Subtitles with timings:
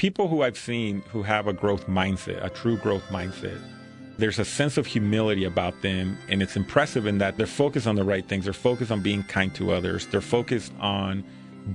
[0.00, 3.60] people who I've seen who have a growth mindset, a true growth mindset,
[4.16, 7.96] there's a sense of humility about them, and it's impressive in that they're focused on
[7.96, 8.44] the right things.
[8.44, 10.06] They're focused on being kind to others.
[10.06, 11.22] They're focused on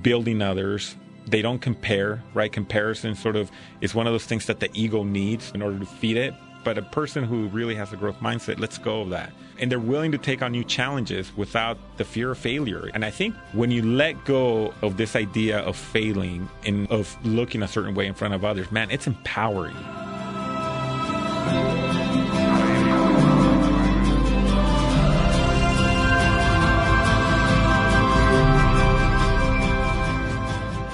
[0.02, 0.96] building others.
[1.28, 2.52] They don't compare, right?
[2.52, 3.48] Comparison sort of
[3.80, 6.34] is one of those things that the ego needs in order to feed it.
[6.66, 9.32] But a person who really has a growth mindset lets go of that.
[9.60, 12.90] And they're willing to take on new challenges without the fear of failure.
[12.92, 17.62] And I think when you let go of this idea of failing and of looking
[17.62, 19.76] a certain way in front of others, man, it's empowering.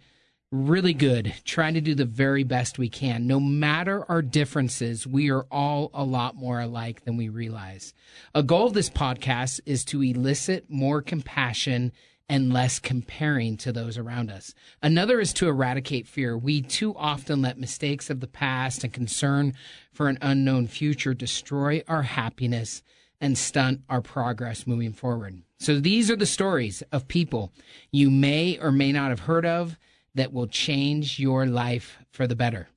[0.56, 3.26] really good, trying to do the very best we can.
[3.26, 7.94] No matter our differences, we are all a lot more alike than we realize.
[8.34, 11.92] A goal of this podcast is to elicit more compassion
[12.28, 14.52] and less comparing to those around us.
[14.82, 16.36] Another is to eradicate fear.
[16.36, 19.54] We too often let mistakes of the past and concern
[19.92, 22.82] for an unknown future destroy our happiness
[23.20, 25.42] and stunt our progress moving forward.
[25.58, 27.52] So these are the stories of people
[27.90, 29.78] you may or may not have heard of
[30.16, 32.68] that will change your life for the better.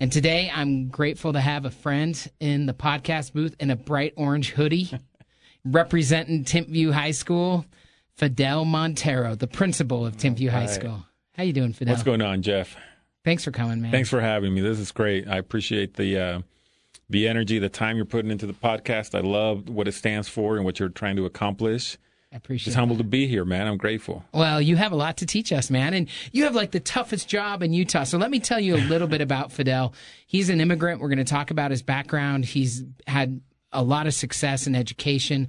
[0.00, 4.14] And today I'm grateful to have a friend in the podcast booth in a bright
[4.16, 4.90] orange hoodie
[5.64, 7.66] representing Timpview High School,
[8.16, 11.04] Fidel Montero, the principal of Timpview High School.
[11.34, 11.92] How you doing, Fidel?
[11.92, 12.76] What's going on, Jeff?
[13.24, 13.90] Thanks for coming, man.
[13.90, 14.60] Thanks for having me.
[14.60, 15.28] This is great.
[15.28, 16.40] I appreciate the uh,
[17.10, 19.14] the energy, the time you're putting into the podcast.
[19.14, 21.98] I love what it stands for and what you're trying to accomplish.
[22.36, 23.04] I appreciate humbled that.
[23.04, 23.66] to be here, man.
[23.66, 24.22] I'm grateful.
[24.34, 25.94] Well, you have a lot to teach us, man.
[25.94, 28.04] And you have like the toughest job in Utah.
[28.04, 29.94] So let me tell you a little bit about Fidel.
[30.26, 31.00] He's an immigrant.
[31.00, 32.44] We're going to talk about his background.
[32.44, 33.40] He's had
[33.72, 35.48] a lot of success in education,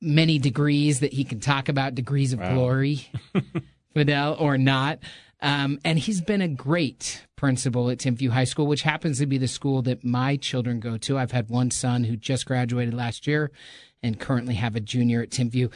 [0.00, 3.06] many degrees that he can talk about, degrees of glory,
[3.92, 5.00] Fidel, or not.
[5.42, 9.36] Um, and he's been a great principal at Timpview High School, which happens to be
[9.36, 11.18] the school that my children go to.
[11.18, 13.50] I've had one son who just graduated last year
[14.02, 15.70] and currently have a junior at Timpview.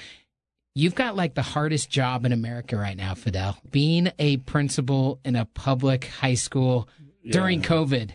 [0.78, 3.58] You've got like the hardest job in America right now, Fidel.
[3.72, 6.88] Being a principal in a public high school
[7.28, 8.10] during COVID.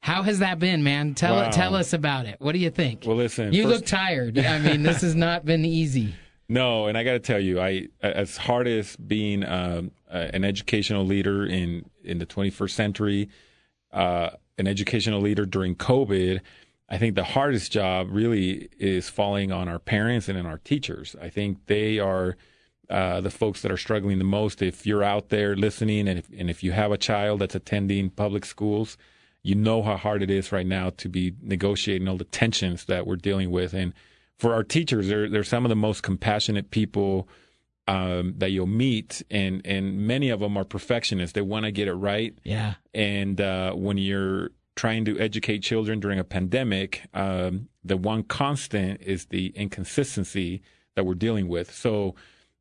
[0.00, 1.12] How has that been, man?
[1.12, 1.50] Tell Wow.
[1.50, 2.36] tell us about it.
[2.38, 3.02] What do you think?
[3.04, 4.38] Well, listen, you first- look tired.
[4.38, 6.14] I mean, this has not been easy.
[6.46, 10.44] No, and I got to tell you, I as hard as being um, uh, an
[10.44, 13.28] educational leader in in the 21st century,
[13.92, 14.28] uh,
[14.58, 16.40] an educational leader during COVID,
[16.88, 21.16] I think the hardest job really is falling on our parents and in our teachers.
[21.20, 22.36] I think they are
[22.90, 24.60] uh, the folks that are struggling the most.
[24.60, 28.10] If you're out there listening, and if, and if you have a child that's attending
[28.10, 28.98] public schools,
[29.42, 33.06] you know how hard it is right now to be negotiating all the tensions that
[33.06, 33.72] we're dealing with.
[33.72, 33.94] And
[34.38, 37.28] for our teachers, they're, they're some of the most compassionate people
[37.88, 41.34] um, that you'll meet, and and many of them are perfectionists.
[41.34, 42.74] They want to get it right, Yeah.
[42.94, 44.50] and uh, when you're
[44.84, 50.60] trying to educate children during a pandemic, um, the one constant is the inconsistency
[50.94, 51.72] that we're dealing with.
[51.72, 52.14] So,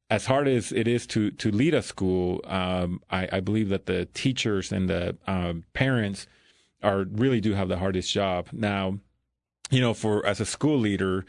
[0.10, 3.88] as hard as it is to to lead a school, um, I, I believe that
[3.88, 6.26] the teachers and the um, parents
[6.82, 8.48] are really do have the hardest job.
[8.54, 9.00] Now,
[9.70, 11.26] you know, for as a school leader,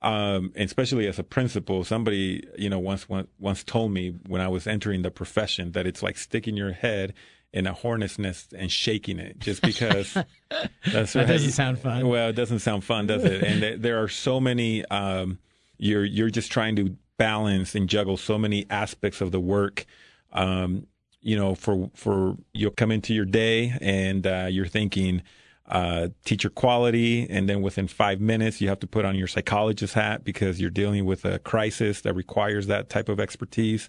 [0.00, 4.48] um, especially as a principal, somebody you know once once once told me when I
[4.48, 7.12] was entering the profession that it's like sticking your head
[7.52, 10.14] in a hornet's nest and shaking it, just because.
[10.92, 12.06] that's That doesn't sound fun.
[12.08, 13.42] Well, it doesn't sound fun, does it?
[13.42, 14.84] And th- there are so many.
[14.86, 15.38] Um,
[15.78, 19.86] you're you're just trying to balance and juggle so many aspects of the work.
[20.32, 20.86] Um,
[21.20, 25.22] you know, for for you'll come into your day and uh, you're thinking
[25.66, 29.94] uh, teacher quality, and then within five minutes you have to put on your psychologist
[29.94, 33.88] hat because you're dealing with a crisis that requires that type of expertise.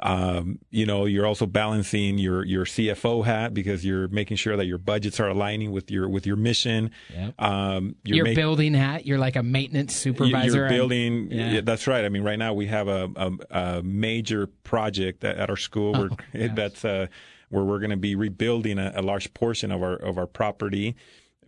[0.00, 4.66] Um, you know, you're also balancing your your CFO hat because you're making sure that
[4.66, 6.92] your budgets are aligning with your with your mission.
[7.12, 7.34] Yep.
[7.40, 9.06] Um, you're Your making building hat.
[9.06, 10.58] You're like a maintenance supervisor.
[10.58, 11.32] You're building.
[11.32, 11.50] Yeah.
[11.50, 12.04] yeah, that's right.
[12.04, 15.92] I mean, right now we have a, a, a major project at, at our school
[16.32, 17.08] where that's uh,
[17.48, 20.94] where we're going to be rebuilding a, a large portion of our of our property.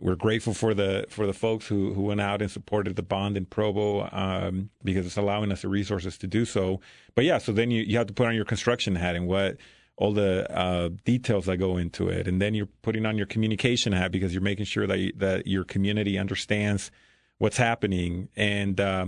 [0.01, 3.37] We're grateful for the for the folks who, who went out and supported the bond
[3.37, 6.81] in Provo um, because it's allowing us the resources to do so.
[7.15, 9.57] But yeah, so then you, you have to put on your construction hat and what
[9.97, 13.93] all the uh, details that go into it, and then you're putting on your communication
[13.93, 16.91] hat because you're making sure that you, that your community understands
[17.37, 18.79] what's happening and.
[18.79, 19.07] Uh,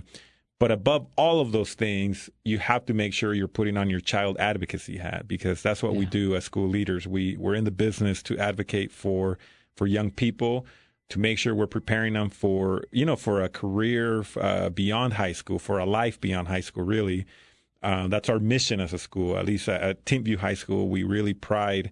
[0.59, 3.99] But above all of those things, you have to make sure you're putting on your
[3.99, 5.99] child advocacy hat because that's what yeah.
[5.99, 7.05] we do as school leaders.
[7.05, 9.37] We we're in the business to advocate for
[9.75, 10.65] for young people
[11.09, 15.33] to make sure we're preparing them for you know for a career uh, beyond high
[15.33, 16.83] school, for a life beyond high school.
[16.83, 17.25] Really,
[17.81, 19.37] uh, that's our mission as a school.
[19.37, 21.91] At least at, at Timpview High School, we really pride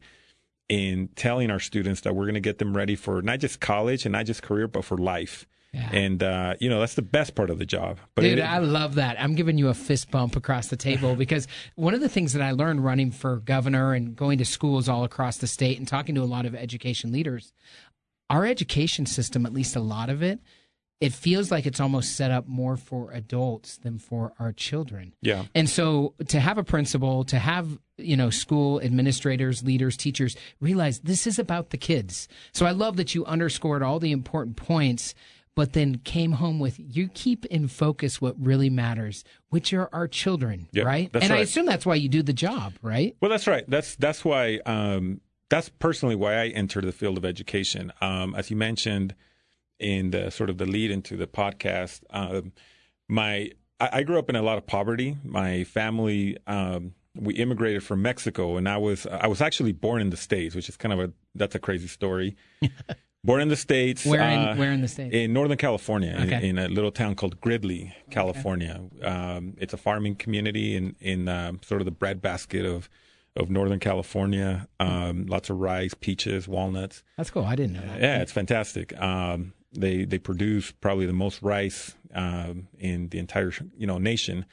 [0.69, 4.05] in telling our students that we're going to get them ready for not just college
[4.05, 5.45] and not just career, but for life.
[5.73, 5.89] Yeah.
[5.93, 7.99] And uh, you know that's the best part of the job.
[8.13, 9.19] But Dude, it, I love that.
[9.21, 12.41] I'm giving you a fist bump across the table because one of the things that
[12.41, 16.15] I learned running for governor and going to schools all across the state and talking
[16.15, 17.53] to a lot of education leaders,
[18.29, 20.41] our education system, at least a lot of it,
[21.01, 25.13] it feels like it's almost set up more for adults than for our children.
[25.21, 25.45] Yeah.
[25.55, 30.99] And so to have a principal, to have, you know, school administrators, leaders, teachers realize
[30.99, 32.27] this is about the kids.
[32.53, 35.15] So I love that you underscored all the important points
[35.55, 40.07] but then came home with you keep in focus what really matters, which are our
[40.07, 41.09] children, yep, right?
[41.13, 41.31] and right.
[41.31, 43.15] I assume that's why you do the job, right?
[43.21, 43.65] Well, that's right.
[43.67, 47.91] That's that's why um, that's personally why I entered the field of education.
[48.01, 49.15] Um, as you mentioned
[49.79, 52.53] in the sort of the lead into the podcast, um,
[53.09, 55.17] my I, I, grew up in a lot of poverty.
[55.23, 56.37] My family.
[56.47, 60.55] Um, we immigrated from Mexico, and I was I was actually born in the states,
[60.55, 62.37] which is kind of a that's a crazy story.
[63.23, 64.05] Born in the states.
[64.05, 65.13] Where in uh, Where in the states?
[65.13, 66.47] In Northern California, okay.
[66.47, 68.81] in, in, a little town called Gridley, California.
[68.97, 69.05] Okay.
[69.05, 72.89] Um, it's a farming community in in uh, sort of the breadbasket of
[73.35, 74.67] of Northern California.
[74.79, 77.03] Um, lots of rice, peaches, walnuts.
[77.17, 77.45] That's cool.
[77.45, 78.01] I didn't know that.
[78.01, 78.99] Yeah, it's fantastic.
[78.99, 84.45] Um, they they produce probably the most rice um, in the entire you know nation.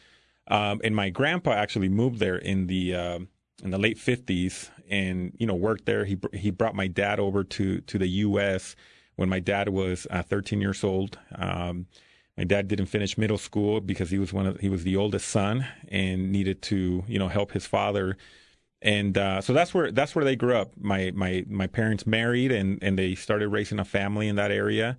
[0.49, 3.19] Um, and my grandpa actually moved there in the uh,
[3.63, 6.05] in the late 50s and you know worked there.
[6.05, 8.77] He he brought my dad over to to the US
[9.17, 11.19] when my dad was uh, 13 years old.
[11.35, 11.87] Um,
[12.37, 15.29] my dad didn't finish middle school because he was one of he was the oldest
[15.29, 18.17] son and needed to you know help his father.
[18.81, 20.73] And uh, so that's where that's where they grew up.
[20.81, 24.97] My my my parents married and and they started raising a family in that area.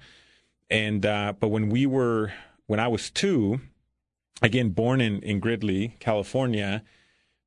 [0.69, 2.33] And uh, but when we were
[2.67, 3.59] when I was 2
[4.41, 6.83] again born in in Gridley California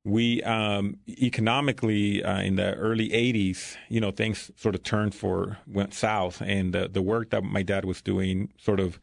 [0.05, 5.57] we um, economically uh, in the early 80s you know things sort of turned for
[5.67, 6.41] went south.
[6.41, 8.99] And the, the work that my dad was doing sort of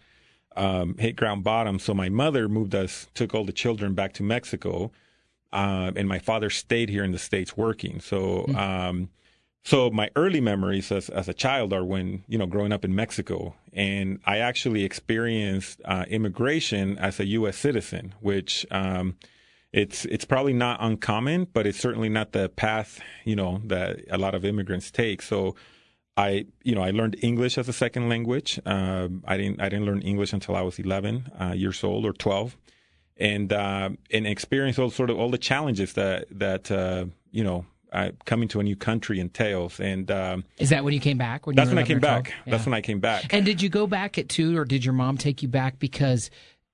[0.57, 1.79] um, hit ground bottom.
[1.79, 4.91] So my mother moved us took all the children back to mexico
[5.53, 8.01] uh, and my father stayed here in the states working.
[8.01, 8.57] So mm-hmm.
[8.57, 9.11] um,
[9.63, 12.95] so my early memories as, as a child are when you know growing up in
[12.95, 13.55] mexico.
[13.73, 19.17] And i actually experienced uh, immigration as a u.s citizen which um,
[19.73, 24.19] it's it's probably not uncommon, but it's certainly not the path you know that a
[24.19, 25.23] lot of immigrants take.
[25.23, 25.55] So.
[26.17, 28.61] I, you know, I learned English as a second language.
[28.67, 32.13] Uh, I didn't, I didn't learn English until I was 11 uh, years old or
[32.13, 32.59] 12,
[33.17, 37.65] and uh, and experienced all sort of all the challenges that that uh, you know
[37.93, 39.81] uh, coming to a new country entails.
[39.81, 41.47] And um, is that when you came back?
[41.47, 42.29] When that's when I came back.
[42.29, 42.53] Yeah.
[42.53, 43.33] That's when I came back.
[43.33, 46.31] And did you go back at two, or did your mom take you back because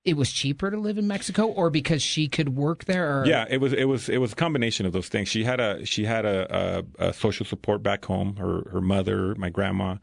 [0.07, 3.21] it was cheaper to live in Mexico, or because she could work there?
[3.21, 3.27] Or?
[3.27, 5.29] Yeah, it was it was it was a combination of those things.
[5.29, 8.37] She had a she had a, a, a social support back home.
[8.37, 9.97] Her her mother, my grandma,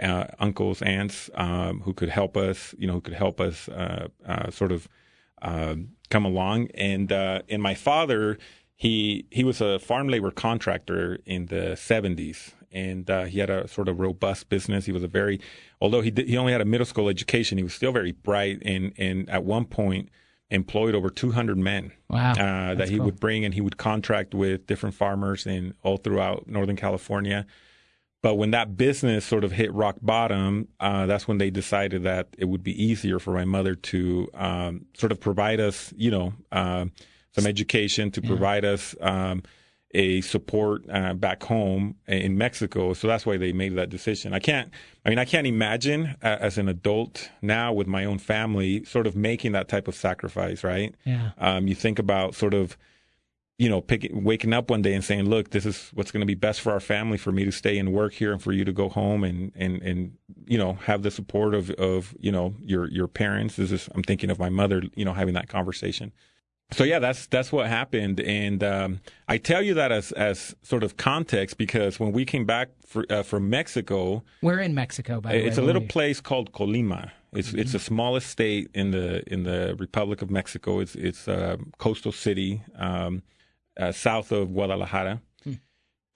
[0.00, 2.74] uh, uncles, aunts, um, who could help us.
[2.78, 4.88] You know, who could help us uh, uh, sort of
[5.40, 6.68] um, come along.
[6.74, 8.36] And uh, and my father,
[8.74, 13.68] he he was a farm labor contractor in the seventies, and uh, he had a
[13.68, 14.86] sort of robust business.
[14.86, 15.40] He was a very,
[15.80, 18.62] although he did, he only had a middle school education, he was still very bright,
[18.64, 20.10] and and at one point
[20.50, 22.32] employed over 200 men wow.
[22.32, 23.06] uh, that he cool.
[23.06, 27.46] would bring, and he would contract with different farmers in all throughout Northern California.
[28.22, 32.28] But when that business sort of hit rock bottom, uh, that's when they decided that
[32.38, 36.32] it would be easier for my mother to um, sort of provide us, you know,
[36.50, 36.86] uh,
[37.32, 38.28] some education, to yeah.
[38.28, 38.94] provide us.
[39.00, 39.42] Um,
[39.92, 42.92] a support uh, back home in Mexico.
[42.92, 44.34] So that's why they made that decision.
[44.34, 44.70] I can't,
[45.04, 49.06] I mean, I can't imagine uh, as an adult now with my own family sort
[49.06, 50.94] of making that type of sacrifice, right?
[51.04, 51.30] Yeah.
[51.38, 52.76] Um, you think about sort of,
[53.58, 56.26] you know, picking, waking up one day and saying, look, this is what's going to
[56.26, 58.64] be best for our family, for me to stay and work here and for you
[58.66, 60.12] to go home and, and, and,
[60.46, 63.56] you know, have the support of, of, you know, your, your parents.
[63.56, 66.12] This is, I'm thinking of my mother, you know, having that conversation
[66.72, 70.82] so yeah, that's that's what happened, and um, I tell you that as as sort
[70.82, 75.20] of context because when we came back for, uh, from Mexico, we're in Mexico.
[75.20, 77.12] By it's way, It's a little place called Colima.
[77.32, 77.60] It's mm-hmm.
[77.60, 80.80] it's the smallest state in the in the Republic of Mexico.
[80.80, 83.22] It's it's a coastal city um,
[83.78, 85.52] uh, south of Guadalajara, hmm.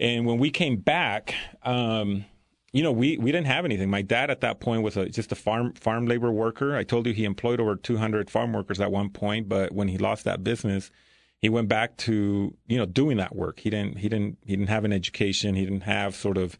[0.00, 1.34] and when we came back.
[1.62, 2.24] Um,
[2.72, 3.90] you know, we, we didn't have anything.
[3.90, 6.76] My dad at that point was a, just a farm farm labor worker.
[6.76, 9.98] I told you he employed over 200 farm workers at one point, but when he
[9.98, 10.90] lost that business,
[11.40, 13.60] he went back to you know doing that work.
[13.60, 15.54] He didn't he didn't he didn't have an education.
[15.54, 16.56] He didn't have sort of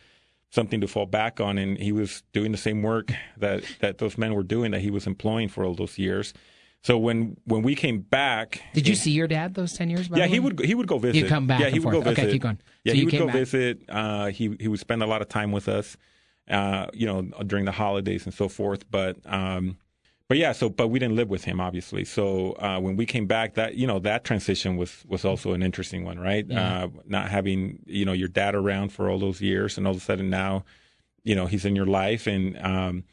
[0.51, 4.19] something to fall back on, and he was doing the same work that that those
[4.19, 6.35] men were doing that he was employing for all those years.
[6.83, 10.09] So when when we came back, did you see your dad those ten years?
[10.09, 11.17] yeah, he would he would go visit.
[11.17, 11.61] You come back.
[11.61, 12.05] Yeah, he would forth.
[12.05, 12.23] go visit.
[12.23, 12.59] Okay, keep going.
[12.85, 13.35] Yeah, so he would go back.
[13.35, 13.83] visit.
[13.89, 15.99] Uh, he he would spend a lot of time with us,
[16.49, 18.91] uh, you know, during the holidays and so forth.
[18.91, 19.77] But um,
[20.31, 22.05] but yeah, so but we didn't live with him obviously.
[22.07, 25.63] So uh, when we came back, that you know that transition was was also an
[25.63, 26.47] interesting one, right?
[26.49, 26.85] Yeah.
[26.85, 29.99] Uh, not having you know your dad around for all those years, and all of
[29.99, 30.65] a sudden now,
[31.25, 33.05] you know, he's in your life, and um,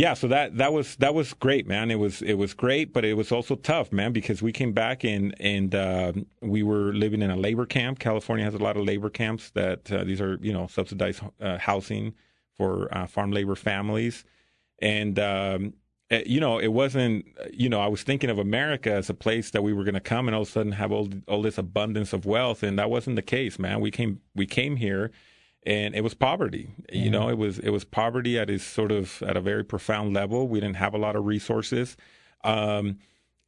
[0.00, 1.90] yeah, so that that was that was great, man.
[1.90, 5.04] It was it was great, but it was also tough, man, because we came back
[5.04, 7.98] and and uh, we were living in a labor camp.
[7.98, 11.58] California has a lot of labor camps that uh, these are you know subsidized uh,
[11.58, 12.14] housing
[12.56, 14.24] for uh, farm labor families,
[14.78, 15.74] and um,
[16.10, 19.50] eh, you know it wasn't you know I was thinking of America as a place
[19.50, 21.58] that we were going to come and all of a sudden have all all this
[21.58, 23.82] abundance of wealth, and that wasn't the case, man.
[23.82, 25.10] We came we came here
[25.64, 26.74] and it was poverty.
[26.90, 27.04] Yeah.
[27.04, 30.14] You know, it was it was poverty at its sort of at a very profound
[30.14, 30.48] level.
[30.48, 31.96] We didn't have a lot of resources,
[32.44, 32.98] um,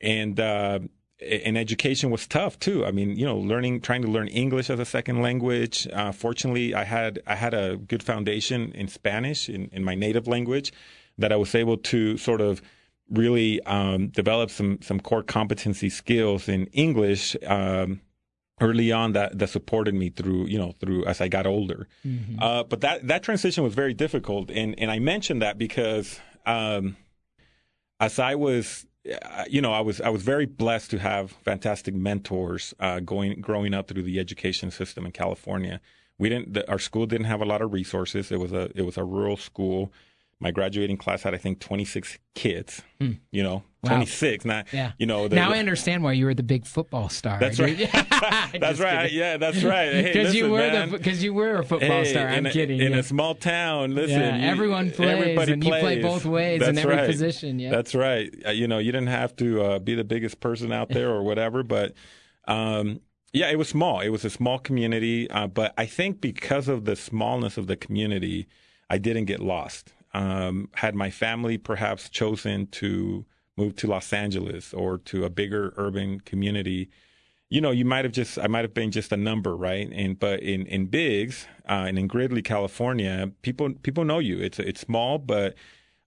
[0.00, 0.80] and uh,
[1.20, 2.84] and education was tough too.
[2.84, 5.88] I mean, you know, learning trying to learn English as a second language.
[5.92, 10.26] Uh, fortunately, I had I had a good foundation in Spanish in, in my native
[10.26, 10.72] language
[11.18, 12.62] that I was able to sort of
[13.10, 17.36] really um, develop some some core competency skills in English.
[17.46, 18.00] Um,
[18.60, 21.88] early on that that supported me through you know through as I got older.
[22.06, 22.42] Mm-hmm.
[22.42, 26.96] Uh, but that that transition was very difficult, and and I mentioned that because um,
[28.00, 28.86] as I was.
[29.04, 33.40] uh, You know, I was I was very blessed to have fantastic mentors uh, going
[33.40, 35.80] growing up through the education system in California.
[36.18, 38.30] We didn't the, our school didn't have a lot of resources.
[38.30, 39.90] It was a it was a rural school.
[40.42, 42.82] My graduating class had I think 26 kids.
[43.00, 43.12] Hmm.
[43.30, 43.90] You know, Wow.
[43.96, 44.44] 26.
[44.44, 44.92] Not Yeah.
[44.98, 45.26] you know.
[45.28, 47.38] the- now I understand why you were the big football star.
[47.40, 47.76] That's right.
[47.92, 49.04] that's right.
[49.04, 49.18] kidding.
[49.18, 49.92] Yeah, that's right.
[49.92, 52.26] Hey, Because you were because you were a football Hey, star.
[52.28, 52.80] I'm a, kidding.
[52.80, 52.98] In yeah.
[52.98, 54.20] a small town, listen.
[54.20, 56.02] Yeah, you- everyone plays, everybody and you play plays.
[56.02, 57.06] both ways in That's every right.
[57.10, 57.70] position, yeah.
[57.70, 58.32] that's right.
[58.46, 61.22] Uh, you know, you didn't have to uh, be the biggest person out there or
[61.22, 61.94] whatever, but
[62.48, 63.00] um,
[63.32, 64.00] yeah, it was small.
[64.00, 67.76] It was a small community, uh, but I think because of the smallness of the
[67.76, 68.46] community,
[68.90, 69.92] I didn't get lost.
[70.14, 73.24] Um, had my family perhaps chosen to
[73.56, 76.90] move to Los Angeles or to a bigger urban community,
[77.48, 79.88] you know, you might have just, I might have been just a number, right?
[79.92, 84.38] And but in in Biggs uh, and in Gridley, California, people people know you.
[84.40, 85.54] It's it's small, but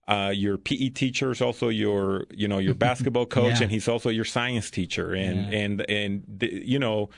[0.07, 3.63] uh, your PE teacher is also your, you know, your basketball coach, Yeah.
[3.63, 5.59] and he's also your science teacher, and Yeah.
[5.59, 7.09] and and you know,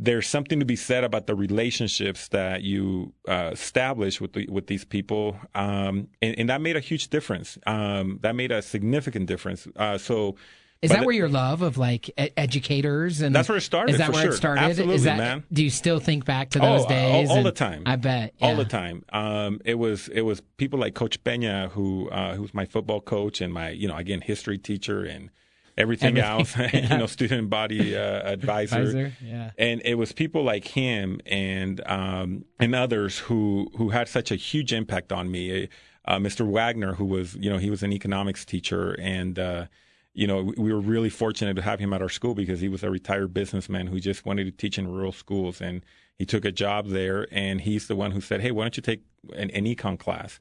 [0.00, 4.66] there's something to be said about the relationships that you uh, establish with the, with
[4.68, 7.58] these people, um, and, and that made a huge difference.
[7.66, 9.66] Um, that made a significant difference.
[9.76, 10.36] Uh, so.
[10.80, 13.92] Is that the- where your love of like e- educators and That's where it started,
[13.94, 14.30] Is that where sure.
[14.32, 14.60] it started?
[14.62, 15.42] Absolutely, Is that, man.
[15.52, 17.30] Do you still think back to Oh, those all- days?
[17.30, 17.82] all And the time.
[17.84, 19.04] I bet all the time.
[19.12, 23.40] Um, it was it was people like Coach Pena, who uh, who's my football coach
[23.40, 25.30] and my you know again history teacher and
[25.78, 26.92] everything, Everything, else, yeah.
[26.92, 28.80] you know, student body uh, advisor.
[28.80, 29.50] Advisor, yeah.
[29.56, 34.36] And it was people like him and um, and others who who had such a
[34.36, 35.68] huge impact on me.
[36.04, 36.46] Uh, Mr.
[36.50, 39.38] Wagner, who was you know he was an economics teacher and.
[39.38, 39.66] Uh,
[40.14, 42.68] you know, we- we were really fortunate to have him at our school because he
[42.68, 45.84] was a retired businessman who just wanted to teach in rural schools, and
[46.16, 47.28] he took a job there.
[47.30, 49.02] And he's the one who said, "Hey, why don't you take
[49.36, 50.40] an, an econ class?"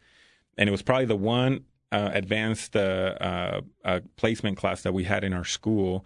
[0.58, 5.04] And it was probably the one uh, advanced uh, uh, uh, placement class that we
[5.06, 6.06] had in our school.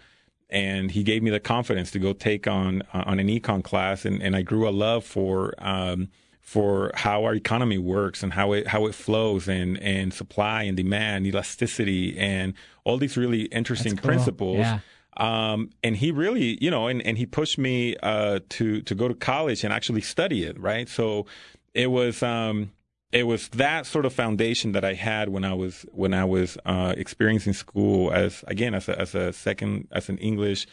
[0.50, 4.04] And he gave me the confidence to go take on uh, on an econ class,
[4.04, 6.10] and, and I grew a love for um,
[6.42, 10.76] for how our economy works and how it how it flows and and supply and
[10.76, 14.10] demand, elasticity, and all these really interesting cool.
[14.10, 14.58] principles.
[14.58, 14.80] Yeah.
[15.18, 19.08] Um, and he really, you know, and, and he pushed me uh, to to go
[19.08, 20.90] to college and actually study it, right?
[20.90, 21.28] So
[21.74, 22.72] it was um,
[23.12, 26.58] it was that sort of foundation that I had when I was when I was
[26.66, 30.68] uh, experiencing school as again as a, as a second as an English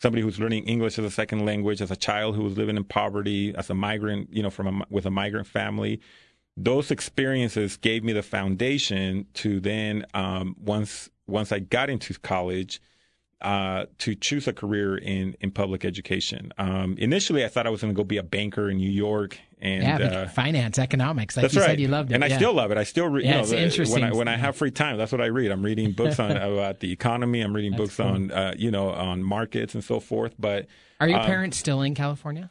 [0.00, 2.84] somebody who's learning English as a second language, as a child who was living in
[2.84, 6.00] poverty, as a migrant, you know, from a, with a migrant family.
[6.56, 12.80] Those experiences gave me the foundation to then um, once once I got into college
[13.40, 16.52] uh, to choose a career in in public education.
[16.58, 19.38] Um, initially, I thought I was going to go be a banker in New York,
[19.60, 21.68] and yeah, uh, finance, economics, like that's you right.
[21.68, 22.78] said, you loved it, and I still love it.
[22.78, 23.24] I still, read.
[23.24, 24.02] Yeah, you know, it's the- interesting.
[24.02, 25.50] when I when I have free time, that's what I read.
[25.50, 27.40] I'm reading books on about the economy.
[27.40, 28.06] I'm reading That's books cool.
[28.06, 30.34] on uh, you know on markets and so forth.
[30.38, 30.66] But
[31.00, 32.50] Are your um, parents still in California?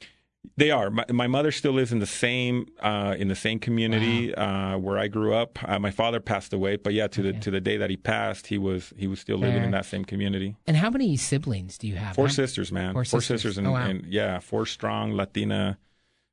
[0.56, 0.90] They are.
[0.90, 4.76] My, my mother still lives in the same uh, in the same community wow.
[4.76, 5.60] uh, where I grew up.
[5.64, 7.32] Uh, my father passed away, but yeah, to okay.
[7.32, 9.86] the to the day that he passed, he was he was still living in that
[9.86, 10.56] same community.
[10.66, 12.16] And how many siblings do you have?
[12.16, 12.34] Four how?
[12.34, 12.94] sisters, man.
[12.94, 13.88] Four, four sisters, sisters and, oh, wow.
[13.88, 15.78] and, yeah, four strong Latina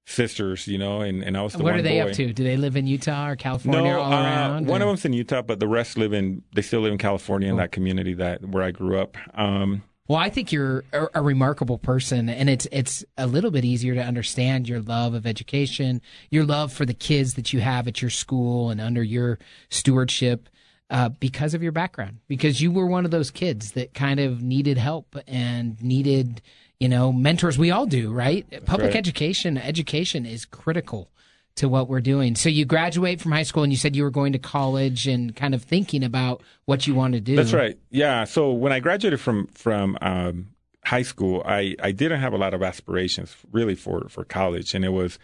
[0.06, 2.10] sisters, you know, and, and I was the what one are they boy.
[2.10, 2.32] up to?
[2.32, 4.66] Do they live in Utah or California no, all uh, around?
[4.66, 4.84] One or?
[4.84, 7.56] of them's in Utah, but the rest live in they still live in California in
[7.56, 9.16] that community that where I grew up.
[9.34, 13.64] Um, well, I think you're a, a, remarkable person, and it's it's a little bit
[13.64, 17.88] easier to understand your love of education, your love for the kids that you have
[17.88, 20.48] at your school and under your stewardship,
[20.90, 22.18] uh, because of your background.
[22.28, 26.40] Because you were one of those kids that kind of needed help and needed,
[26.78, 27.58] you know, mentors.
[27.58, 28.46] We all do, right?
[28.64, 28.96] Public right.
[28.96, 31.10] education, education is critical
[31.56, 32.34] to what we're doing.
[32.36, 35.34] So you graduate from high school and you said you were going to college and
[35.34, 37.34] kind of thinking about what you want to do.
[37.34, 37.78] That's right.
[37.90, 38.24] Yeah.
[38.24, 40.48] So when I graduated from from um,
[40.84, 44.84] high school, I, I didn't have a lot of aspirations really for, for college, and
[44.84, 45.18] it was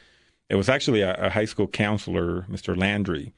[0.48, 2.76] it was actually a, a high school counselor, Mr.
[2.76, 3.32] Landry,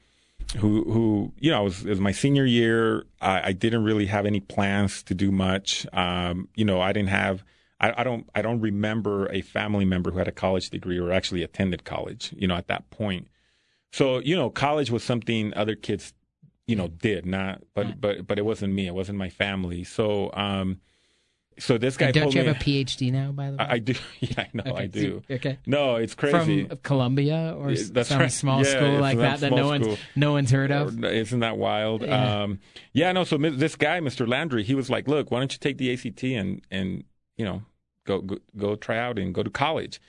[0.57, 3.05] who who you know it was, it was my senior year.
[3.21, 5.85] I, I, didn't really have any plans to do much.
[5.93, 7.43] Um, you know, I didn't have
[7.79, 11.11] I, I, don't I don't remember a family member who had a college degree or
[11.11, 12.33] actually attended college.
[12.37, 13.27] You know, at that point.
[13.91, 16.13] So you know, college was something other kids,
[16.67, 18.01] you know, did not, but right.
[18.01, 18.87] but but it wasn't me.
[18.87, 19.83] It wasn't my family.
[19.83, 20.79] So um,
[21.57, 22.07] so this guy.
[22.07, 23.31] And don't you me, have a PhD now?
[23.31, 23.93] By the way, I, I do.
[24.19, 24.83] Yeah, I know okay.
[24.83, 25.23] I do.
[25.29, 25.59] Okay.
[25.65, 26.65] No, it's crazy.
[26.65, 28.31] From Columbia or That's some right.
[28.31, 29.89] small yeah, school like that that no school.
[29.89, 31.03] one's no one's heard of.
[31.03, 32.01] Isn't that wild?
[32.01, 32.43] Yeah.
[32.43, 32.59] Um,
[32.93, 33.11] yeah.
[33.11, 33.23] No.
[33.23, 34.27] So this guy, Mr.
[34.27, 37.03] Landry, he was like, "Look, why don't you take the ACT and and
[37.37, 37.63] you know
[38.05, 40.01] go, go go try out and go to college.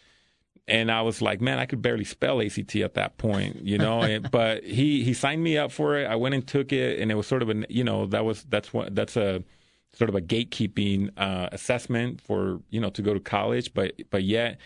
[0.69, 4.03] And I was like, man, I could barely spell ACT at that point, you know.
[4.03, 6.07] and, but he he signed me up for it.
[6.07, 8.45] I went and took it, and it was sort of a you know that was
[8.45, 9.45] that's what that's a
[9.93, 13.73] sort of a gatekeeping uh, assessment for you know to go to college.
[13.75, 14.59] But but yet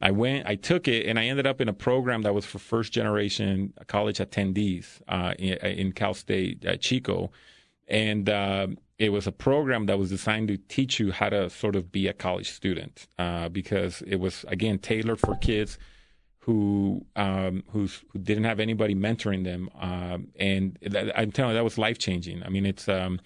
[0.00, 2.58] I went, I took it, and I ended up in a program that was for
[2.58, 7.30] first generation college attendees uh, in, in, Cal State at Chico,
[7.88, 8.66] and uh,
[8.98, 12.06] it was a program that was designed to teach you how to sort of be
[12.08, 15.78] a college student uh, because it was again tailored for kids
[16.38, 17.88] who um, who
[18.22, 20.78] didn't have anybody mentoring them, um, and
[21.16, 22.44] I'm telling you that was life changing.
[22.44, 23.20] I mean, it's um,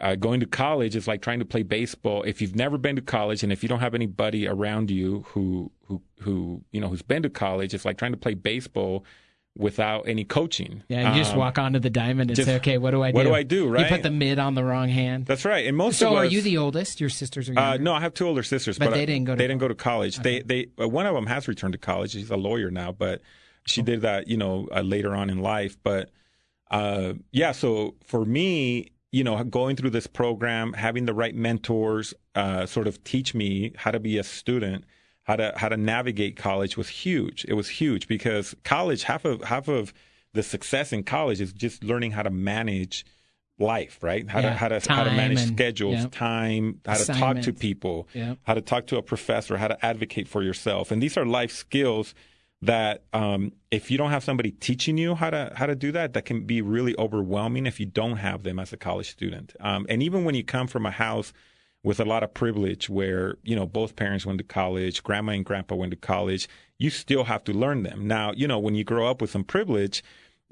[0.00, 2.22] uh, going to college is like trying to play baseball.
[2.24, 5.70] If you've never been to college and if you don't have anybody around you who
[5.86, 9.04] who who you know who's been to college, it's like trying to play baseball
[9.56, 10.82] without any coaching.
[10.88, 13.10] Yeah, you just Um, walk onto the diamond and just- say, "Okay, what do I
[13.10, 13.82] do?" what do I do, Right?
[13.82, 15.26] You put the mid on the wrong hand.
[15.26, 15.66] That's right.
[15.66, 17.00] And most So, of are us, you the oldest?
[17.00, 19.24] Your sisters are Uh, no, I have two older sisters, But but, they I- didn't
[19.24, 20.18] go to They didn't go to college.
[20.18, 20.40] Okay.
[20.42, 22.12] They they uh, one of them has returned to college.
[22.12, 23.20] She's a lawyer now, but
[23.66, 25.76] she did that you know uh, later on in life.
[25.82, 26.10] But
[26.70, 32.14] uh, yeah, so for me, you know, going through this program, having the right mentors,
[32.34, 34.84] uh, sort of teach me how to be a student,
[35.24, 37.44] how to how to navigate college was huge.
[37.48, 39.92] It was huge because college half of half of
[40.34, 43.04] the success in college is just learning how to manage
[43.58, 44.28] life, right?
[44.28, 46.06] How Yeah, to how to how to manage and- schedules, yeah.
[46.10, 48.34] time, how to talk to people, Yeah.
[48.42, 50.90] how to talk to a professor, how to advocate for yourself.
[50.90, 52.14] And these are life skills
[52.62, 56.14] that um, if you don't have somebody teaching you how to how to do that,
[56.14, 59.54] that can be really overwhelming if you don't have them as a college student.
[59.60, 61.32] Um, and even when you come from a house
[61.84, 65.44] with a lot of privilege, where you know both parents went to college, grandma and
[65.44, 68.06] grandpa went to college, you still have to learn them.
[68.06, 70.02] Now, you know when you grow up with some privilege,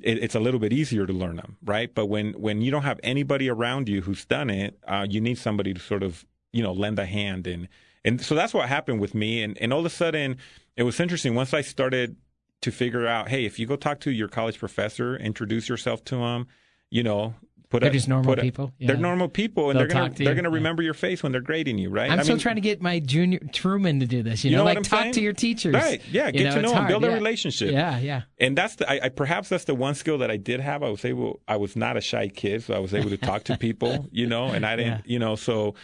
[0.02, 1.94] it, it's a little bit easier to learn them, right?
[1.94, 5.38] But when when you don't have anybody around you who's done it, uh, you need
[5.38, 7.68] somebody to sort of you know lend a hand and
[8.04, 9.42] and so that's what happened with me.
[9.42, 10.38] And and all of a sudden,
[10.76, 12.16] it was interesting once I started
[12.62, 16.16] to figure out, hey, if you go talk to your college professor, introduce yourself to
[16.16, 16.46] them,
[16.90, 17.34] you know.
[17.70, 18.72] Put They're a, just normal a- people?
[18.80, 19.00] They're Yeah.
[19.00, 20.42] normal people, and They'll they're gonna to they're you.
[20.42, 20.54] gonna Yeah.
[20.56, 22.10] remember your face when they're grading you, right?
[22.10, 24.42] I'm I still mean, trying to get my junior Truman to do this.
[24.44, 25.12] You, You know know, like talk saying?
[25.14, 25.72] to your teachers.
[25.74, 26.02] Right.
[26.10, 26.26] Yeah.
[26.26, 26.88] You Get know, to know them.
[26.88, 27.70] Build a relationship.
[27.70, 28.22] Yeah, yeah.
[28.38, 30.82] and that's the I, I perhaps that's the one skill that I did have.
[30.82, 33.44] I was able I was not a shy kid, so I was able to talk
[33.44, 35.76] to people, you know, and I didn't, you know, so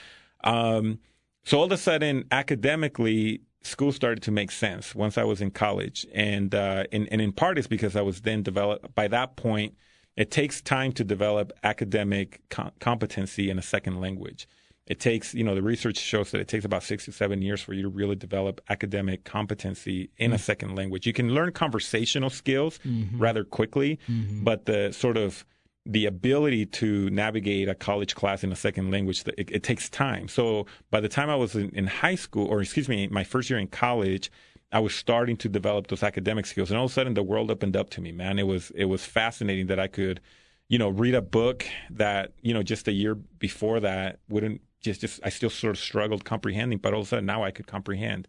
[0.42, 0.98] um
[1.44, 5.50] so all of a sudden academically school started to make sense once I was in
[5.52, 6.04] college.
[6.12, 9.74] And uh and, and in part it's because I was then developed by that point
[10.16, 14.48] it takes time to develop academic com- competency in a second language.
[14.86, 17.60] It takes, you know, the research shows that it takes about six to seven years
[17.60, 20.42] for you to really develop academic competency in a mm-hmm.
[20.42, 21.06] second language.
[21.06, 23.18] You can learn conversational skills mm-hmm.
[23.18, 24.44] rather quickly, mm-hmm.
[24.44, 25.44] but the sort of
[25.84, 30.28] the ability to navigate a college class in a second language, it, it takes time.
[30.28, 33.50] So by the time I was in, in high school, or excuse me, my first
[33.50, 34.30] year in college,
[34.76, 37.50] I was starting to develop those academic skills, and all of a sudden the world
[37.50, 38.12] opened up to me.
[38.12, 40.20] Man, it was it was fascinating that I could,
[40.68, 45.00] you know, read a book that you know just a year before that wouldn't just
[45.00, 47.66] just I still sort of struggled comprehending, but all of a sudden now I could
[47.66, 48.28] comprehend.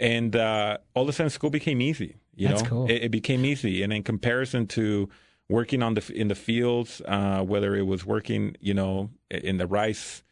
[0.00, 2.16] and uh, all of a sudden school became easy.
[2.34, 2.86] You That's know, cool.
[2.90, 5.10] it, it became easy, and in comparison to
[5.50, 9.66] working on the in the fields, uh, whether it was working, you know, in the
[9.66, 10.22] rice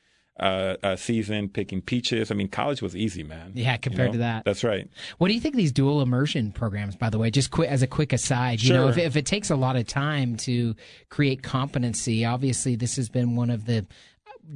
[0.41, 2.31] uh, uh, season, picking peaches.
[2.31, 3.53] I mean, college was easy, man.
[3.55, 4.13] Yeah, you compared know?
[4.13, 4.45] to that.
[4.45, 4.89] That's right.
[5.19, 7.31] What do you think of these dual immersion programs, by the way?
[7.31, 10.37] Just as a quick aside, you know, if, if it takes a lot of time
[10.39, 10.75] to
[11.11, 13.87] create competency, obviously this has been one of the,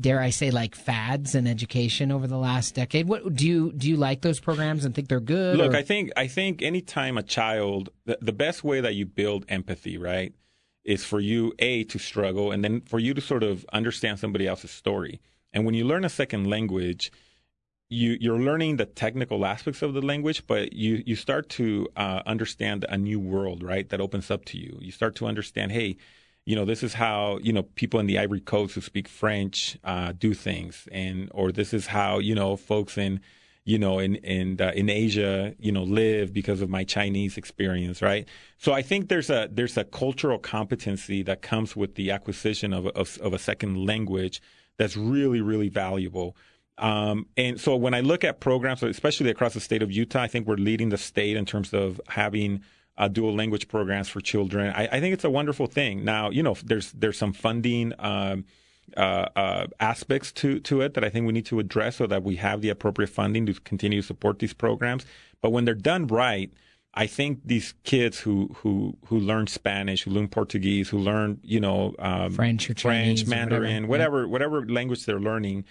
[0.01, 3.07] dare I say, like fads in education over the last decade.
[3.07, 3.91] What do you do?
[3.91, 5.57] You like those programs and think they're good?
[5.57, 9.07] Look, or- I think I think anytime a child, the, the best way that you
[9.07, 10.33] build empathy, right,
[10.83, 14.47] is for you a to struggle, and then for you to sort of understand somebody
[14.47, 15.21] else's story.
[15.55, 17.13] And when you learn a second language,
[17.89, 22.23] you you're learning the technical aspects of the language, but you you start to uh,
[22.27, 23.89] understand a new world, right?
[23.89, 24.77] That opens up to you.
[24.81, 25.97] You start to understand, hey,
[26.45, 29.79] you know, this is how you know people in the Ivory Coast who speak French
[29.85, 33.21] uh, do things, and or this is how you know folks in
[33.65, 38.03] you know in in uh, in Asia you know live because of my Chinese experience,
[38.03, 38.27] right?
[38.59, 42.87] So I think there's a there's a cultural competency that comes with the acquisition of
[42.89, 44.41] of, of a second language
[44.79, 46.37] that's really really valuable.
[46.79, 50.27] Um, and so when I look at programs, especially across the state of Utah, I
[50.27, 52.63] think we're leading the state in terms of having
[52.97, 54.73] uh, dual language programs for children.
[54.75, 56.05] I, I think it's a wonderful thing.
[56.05, 58.45] Now, you know, there's there's some funding um,
[58.97, 62.23] uh, uh, aspects to to it that I think we need to address so that
[62.23, 65.07] we have the appropriate funding to continue to support these programs.
[65.41, 66.53] But when they're done right,
[66.95, 71.61] I think these kids who who who learn Spanish, who learn Portuguese, who learn you
[71.61, 74.29] know um, French Chinese French, Mandarin, whatever.
[74.29, 75.65] whatever whatever language they're learning.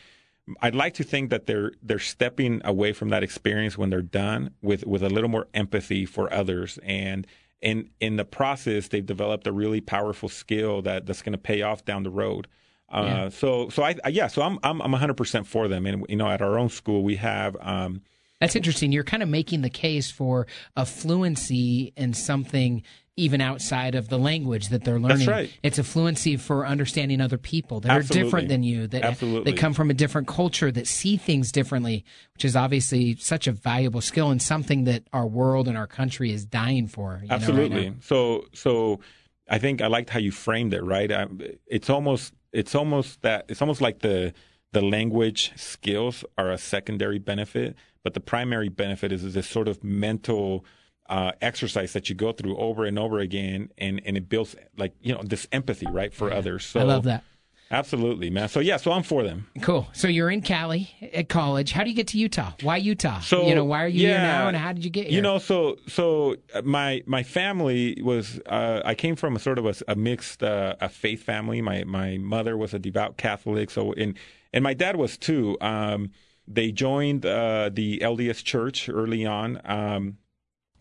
[0.62, 4.52] I'd like to think that they're they're stepping away from that experience when they're done
[4.62, 7.26] with with a little more empathy for others and
[7.62, 11.62] in in the process they've developed a really powerful skill that that's going to pay
[11.62, 12.48] off down the road.
[12.92, 13.30] Uh, Yeah.
[13.30, 16.18] So so I, I yeah so I'm I'm I'm 100 percent for them and you
[16.18, 18.02] know at our own school we have um,
[18.44, 18.92] That's interesting.
[18.92, 22.84] You're kind of making the case for a fluency in something
[23.16, 25.28] even outside of the language that they're learning.
[25.28, 25.52] right.
[25.62, 29.52] It's a fluency for understanding other people that are different than you, that Absolutely.
[29.52, 32.04] that come from a different culture, that see things differently,
[32.34, 36.32] which is obviously such a valuable skill and something that our world and our country
[36.32, 37.20] is dying for.
[37.22, 37.90] you know, right Absolutely.
[37.92, 37.96] now.
[38.02, 39.00] so so
[39.48, 40.84] I think I liked how you framed it.
[40.84, 41.12] Right.
[41.12, 41.28] I,
[41.68, 44.34] it's almost it's almost that it's almost like the
[44.72, 49.68] the language skills are a secondary benefit, but the primary benefit is, is this sort
[49.68, 50.66] of mental
[51.10, 54.94] uh, exercise that you go through over and over again, and and it builds like
[55.02, 56.66] you know this empathy right for others.
[56.66, 57.24] So I love that.
[57.72, 58.50] Absolutely, man.
[58.50, 59.48] So yeah, so I'm for them.
[59.62, 59.88] Cool.
[59.94, 61.72] So you're in Cali at college.
[61.72, 62.52] How do you get to Utah?
[62.62, 63.20] Why Utah?
[63.20, 65.14] So you know, why are you here now, and how did you get here?
[65.16, 69.58] You know, so so uh, my my family was uh, I came from a sort
[69.58, 71.62] of a, a mixed uh, a faith family.
[71.62, 74.18] My my mother was a devout Catholic, so and
[74.54, 75.58] and my dad was too.
[75.60, 76.12] Um,
[76.48, 79.60] they joined uh, the LDS Church early on.
[79.66, 80.18] Um,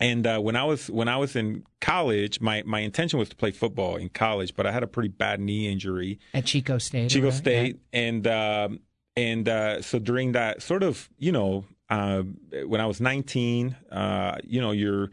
[0.01, 3.37] and uh, when I was when I was in college, my, my intention was to
[3.37, 6.18] play football in college, but I had a pretty bad knee injury.
[6.35, 7.11] at Chico State.
[7.11, 7.35] Chico right?
[7.35, 8.81] State, and um,
[9.16, 12.22] and uh, so during that sort of you know uh,
[12.66, 15.11] when I was 19, uh, you know you're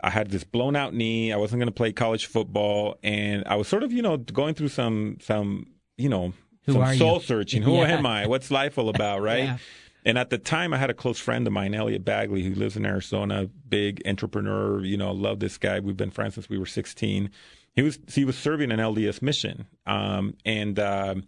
[0.00, 1.32] I had this blown out knee.
[1.32, 4.54] I wasn't going to play college football, and I was sort of you know going
[4.54, 6.32] through some some you know
[6.66, 6.98] Who some are you?
[6.98, 7.62] soul searching.
[7.62, 7.96] Who Yeah.
[7.98, 8.26] am I?
[8.26, 9.20] What's life all about?
[9.30, 9.44] Right.
[9.44, 9.58] Yeah.
[10.04, 12.76] And at the time, I had a close friend of mine, Elliot Bagley, who lives
[12.76, 14.80] in Arizona, big entrepreneur.
[14.84, 15.78] You know, love this guy.
[15.80, 17.30] We've been friends since we were 16.
[17.74, 21.24] He was he was serving an LDS mission, um, and um,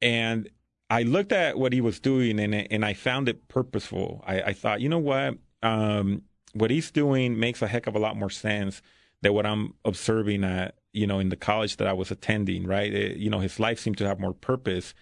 [0.00, 0.48] and
[0.90, 4.22] I looked at what he was doing, and and I found it purposeful.
[4.26, 6.22] I, I thought, you know what, um,
[6.52, 8.82] what he's doing makes a heck of a lot more sense
[9.22, 12.66] than what I'm observing at you know in the college that I was attending.
[12.66, 14.94] Right, It- you know, his life seemed to have more purpose.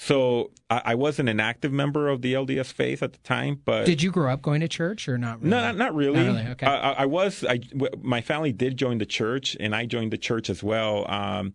[0.00, 3.84] So I, I wasn't an active member of the LDS faith at the time, but
[3.84, 5.38] Did you grow up going to church or not?
[5.40, 5.50] Really?
[5.50, 6.22] no, not, not really.
[6.24, 6.66] Not really, okay.
[6.66, 7.44] I, I- was.
[7.44, 11.10] I, w- my family did join the church, and I joined the church as well.
[11.10, 11.52] Um,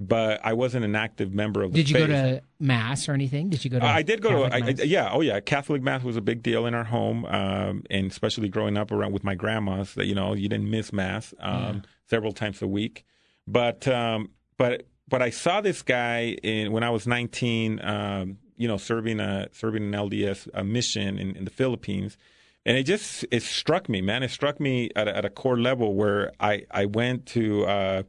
[0.00, 2.06] but I wasn't an active member of the Did you faith.
[2.08, 3.48] go to mass or anything?
[3.48, 3.86] Did you go to?
[3.86, 6.42] I did go Catholic to, I, I, yeah, oh yeah, Catholic mass was a big
[6.42, 9.94] deal in our home, um, and especially growing up around with my grandmas.
[9.94, 13.04] That you know, you didn't miss mass um, several times a week.
[13.46, 17.84] But um, but but I saw this guy in when I was 19.
[17.84, 22.16] Um, you know, serving a serving an LDS a mission in, in the Philippines,
[22.64, 24.22] and it just it struck me, man.
[24.22, 27.64] It struck me at a, at a core level where I I went to.
[27.66, 28.02] Uh,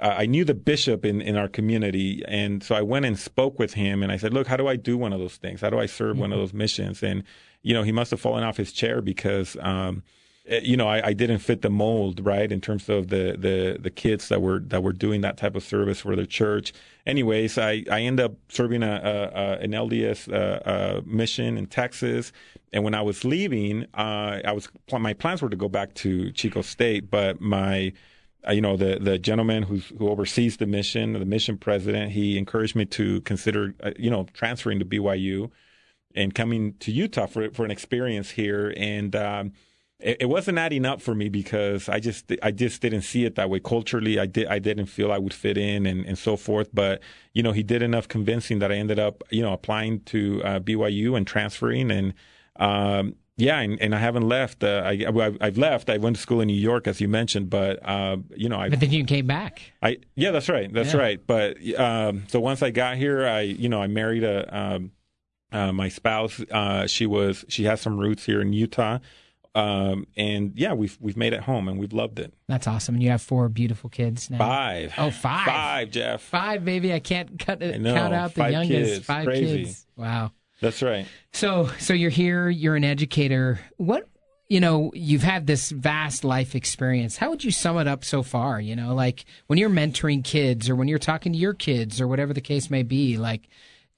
[0.00, 3.74] I knew the bishop in, in our community, and so I went and spoke with
[3.74, 5.60] him, and I said, "Look, how do I do one of those things?
[5.60, 7.24] How do I serve one of those missions?" And
[7.62, 10.02] you know, he must have fallen off his chair because um,
[10.44, 13.90] you know, I, I, didn't fit the mold, right, in terms of the, the, the
[13.90, 16.72] kids that were that were doing that type of service for the church.
[17.06, 20.36] Anyways, I, I ended up serving a, a, an LDS uh,
[20.68, 22.32] uh, mission in Texas,
[22.72, 26.32] and when I was leaving, uh, I was my plans were to go back to
[26.32, 27.92] Chico State, but my
[28.46, 32.36] uh, you know the the gentleman who's who oversees the mission, the mission president, he
[32.36, 35.52] encouraged me to consider uh, you know transferring to BYU
[36.16, 39.14] and coming to Utah for for an experience here and.
[39.14, 39.52] Um,
[40.02, 43.36] it, it wasn't adding up for me because I just I just didn't see it
[43.36, 44.18] that way culturally.
[44.18, 46.68] I did I didn't feel I would fit in and, and so forth.
[46.72, 47.00] But
[47.32, 50.60] you know he did enough convincing that I ended up you know applying to uh,
[50.60, 52.14] BYU and transferring and
[52.56, 54.62] um, yeah, and, and, I haven't left.
[54.62, 54.96] Uh, I,
[55.40, 55.88] have left.
[55.88, 58.68] I went to school in New York, as you mentioned, but uh, you know, I.
[58.68, 59.72] But then you came back.
[59.82, 60.72] I yeah, that's right.
[60.72, 61.00] That's yeah.
[61.00, 61.26] right.
[61.26, 64.92] But um, so once I got here, I you know I married a um,
[65.50, 66.40] uh, my spouse.
[66.50, 68.98] Uh, she was she has some roots here in Utah.
[69.54, 72.32] Um, and yeah, we've we've made it home and we've loved it.
[72.48, 72.94] That's awesome.
[72.94, 74.38] And you have four beautiful kids now.
[74.38, 74.94] Five.
[74.96, 75.46] Oh, five.
[75.46, 76.22] Five, Jeff.
[76.22, 76.92] Five, baby.
[76.92, 78.92] I can't cut it, count out the youngest.
[78.92, 79.04] Kids.
[79.04, 79.64] Five Crazy.
[79.64, 79.86] kids.
[79.96, 80.32] Wow.
[80.60, 81.06] That's right.
[81.32, 82.48] So so you're here.
[82.48, 83.60] You're an educator.
[83.76, 84.08] What
[84.48, 87.16] you know, you've had this vast life experience.
[87.16, 88.60] How would you sum it up so far?
[88.60, 92.06] You know, like when you're mentoring kids or when you're talking to your kids or
[92.06, 93.48] whatever the case may be, like,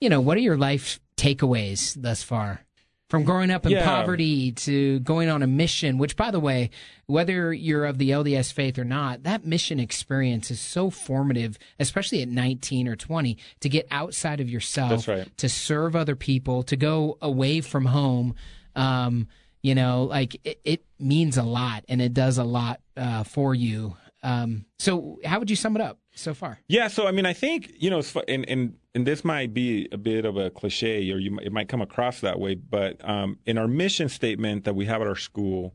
[0.00, 2.64] you know, what are your life takeaways thus far?
[3.10, 3.84] From growing up in yeah.
[3.84, 6.70] poverty to going on a mission, which, by the way,
[7.06, 12.22] whether you're of the LDS faith or not, that mission experience is so formative, especially
[12.22, 15.28] at 19 or 20, to get outside of yourself, right.
[15.36, 18.34] to serve other people, to go away from home.
[18.74, 19.28] Um,
[19.62, 23.54] you know, like it, it, means a lot and it does a lot uh, for
[23.54, 23.96] you.
[24.22, 26.58] Um, so, how would you sum it up so far?
[26.68, 29.98] Yeah, so I mean, I think you know, and and and this might be a
[29.98, 32.54] bit of a cliche, or you, it might come across that way.
[32.54, 35.74] But um, in our mission statement that we have at our school,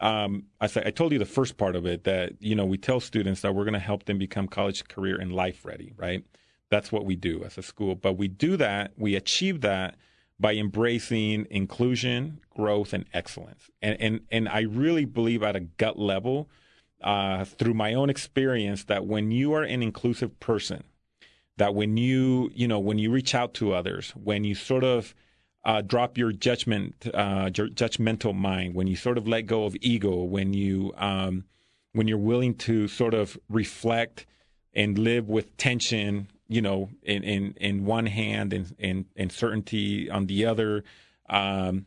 [0.00, 2.78] um, I, said I told you the first part of it that you know we
[2.78, 5.92] tell students that we're going to help them become college, career, and life ready.
[5.96, 6.24] Right?
[6.70, 7.94] That's what we do as a school.
[7.94, 9.96] But we do that, we achieve that
[10.40, 13.70] by embracing inclusion, growth, and excellence.
[13.80, 16.48] And and and I really believe at a gut level,
[17.02, 20.84] uh, through my own experience, that when you are an inclusive person
[21.56, 25.14] that when you you know when you reach out to others when you sort of
[25.64, 30.22] uh, drop your judgment uh, judgmental mind when you sort of let go of ego
[30.22, 31.44] when you um,
[31.92, 34.26] when you're willing to sort of reflect
[34.74, 40.10] and live with tension you know in in, in one hand and, and and certainty
[40.10, 40.82] on the other
[41.28, 41.86] um,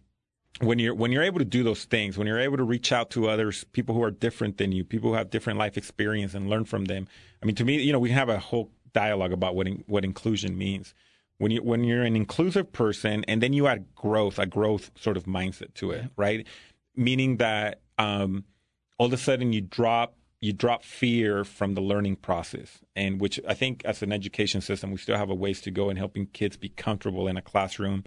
[0.62, 3.10] when you're when you're able to do those things, when you're able to reach out
[3.12, 6.50] to others, people who are different than you, people who have different life experience, and
[6.50, 7.08] learn from them.
[7.44, 10.06] I mean, to me, you know, we have a whole dialogue about what in, what
[10.06, 10.94] inclusion means.
[11.38, 15.18] When you when you're an inclusive person, and then you add growth, a growth sort
[15.18, 16.48] of mindset to it, right?
[16.96, 18.46] Meaning that um,
[18.98, 23.41] all of a sudden you drop you drop fear from the learning process, and which
[23.46, 26.28] I think as an education system we still have a ways to go in helping
[26.28, 28.06] kids be comfortable in a classroom,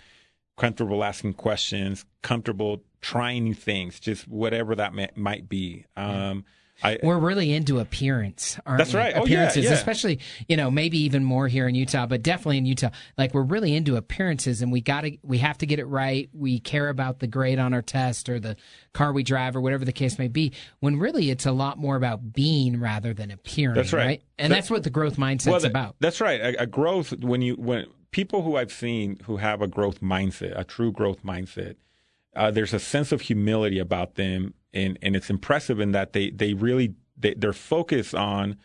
[0.59, 5.87] comfortable asking questions, comfortable trying new things, just whatever that may, might be.
[5.97, 6.45] Um,
[6.81, 9.01] I, We're really into appearance, aren't that's we?
[9.01, 9.17] right.
[9.17, 9.75] Appearances, oh, yeah, yeah.
[9.75, 12.91] especially you know maybe even more here in Utah, but definitely in Utah.
[13.17, 16.31] Like we're really into appearances, and we got to we have to get it right.
[16.33, 18.57] We care about the grade on our test or the
[18.93, 20.53] car we drive or whatever the case may be.
[20.79, 23.75] When really it's a lot more about being rather than appearing.
[23.75, 24.07] That's right.
[24.07, 24.23] right?
[24.39, 25.97] And that's, that's what the growth mindset's well, that, about.
[25.99, 26.41] That's right.
[26.41, 30.59] A, a growth when you when people who I've seen who have a growth mindset,
[30.59, 31.77] a true growth mindset.
[32.35, 36.31] Uh, there's a sense of humility about them and and it's impressive in that they
[36.31, 38.57] they really they, they're focused on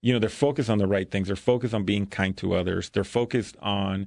[0.00, 1.26] you know they're focused on the right things.
[1.28, 2.90] They're focused on being kind to others.
[2.90, 4.06] They're focused on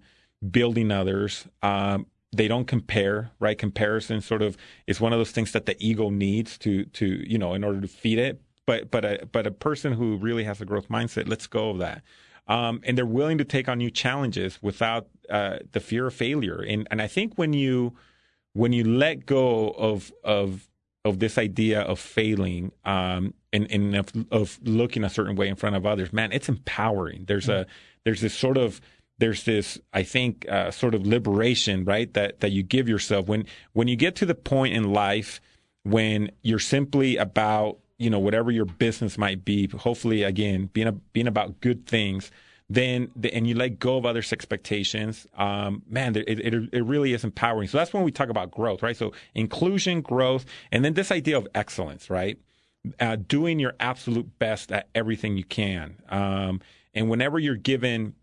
[0.49, 1.47] building others.
[1.61, 3.57] Um, they don't compare right?
[3.57, 4.55] Comparison sort of
[4.87, 7.81] is one of those things that the ego needs to to you know in order
[7.81, 8.41] to feed it.
[8.65, 11.79] But but a but a person who really has a growth mindset lets go of
[11.79, 12.03] that
[12.47, 16.61] um, and they're willing to take on new challenges without uh, the fear of failure
[16.61, 17.93] and and I think when you
[18.53, 20.67] when you let go of of
[21.03, 25.55] of this idea of failing um, and, and of, of, looking a certain way in
[25.55, 27.25] front of others, man, it's empowering.
[27.27, 27.63] There's mm-hmm.
[27.63, 27.73] a
[28.03, 28.81] there's this sort of
[29.17, 32.11] there's this I think uh, sort of liberation, right?
[32.13, 35.41] That that you give yourself when when you get to the point in life
[35.83, 39.67] when you're simply about you know whatever your business might be.
[39.67, 42.31] Hopefully, again, being a, being about good things
[42.73, 47.11] then the, and you let go of others' expectations, um, man, it, it, it really
[47.11, 47.67] is empowering.
[47.67, 48.95] So that's when we talk about growth, right?
[48.95, 52.39] So inclusion, growth, and then this idea of excellence, right?
[52.99, 56.01] Uh, doing your absolute best at everything you can.
[56.07, 56.61] Um,
[56.93, 58.15] and whenever you're given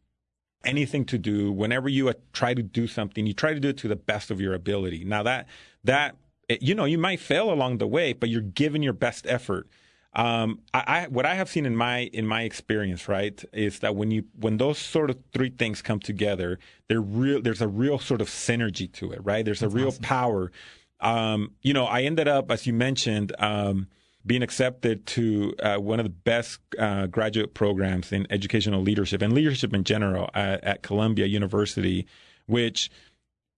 [0.64, 3.76] anything to do, whenever you uh, try to do something, you try to do it
[3.78, 5.04] to the best of your ability.
[5.04, 5.46] Now that
[5.84, 6.16] that
[6.48, 9.68] it, you know, you might fail along the way, but you're giving your best effort.
[10.14, 13.94] Um, I, I, what I have seen in my in my experience, right, is that
[13.94, 16.58] when you when those sort of three things come together,
[16.88, 17.42] they're real.
[17.42, 19.44] There's a real sort of synergy to it, right?
[19.44, 20.02] There's That's a real awesome.
[20.02, 20.52] power.
[21.00, 23.86] Um, you know, I ended up, as you mentioned, um,
[24.26, 29.32] being accepted to uh, one of the best uh, graduate programs in educational leadership and
[29.32, 32.06] leadership in general at, at Columbia University,
[32.46, 32.90] which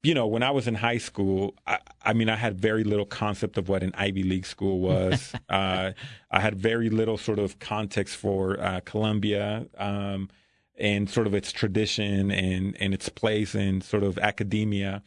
[0.03, 3.05] you know, when I was in high school, I, I, mean, I had very little
[3.05, 5.35] concept of what an Ivy League school was.
[5.49, 5.93] uh,
[6.31, 10.31] I had very little sort of context for uh, Columbia um,
[10.79, 15.03] and sort of its tradition and, and its place in sort of academia.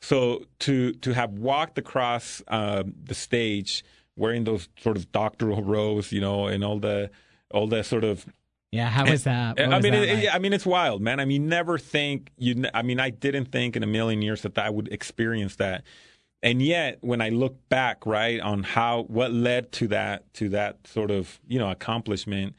[0.00, 6.12] So to to have walked across uh, the stage wearing those sort of doctoral robes,
[6.12, 7.10] you know, and all the
[7.50, 8.26] all the sort of
[8.76, 9.58] yeah, how was that?
[9.58, 10.34] What I mean, that like?
[10.34, 11.18] I mean, it's wild, man.
[11.18, 12.64] I mean, never think you.
[12.74, 15.84] I mean, I didn't think in a million years that I would experience that,
[16.42, 20.86] and yet when I look back, right, on how what led to that to that
[20.86, 22.54] sort of you know accomplishment,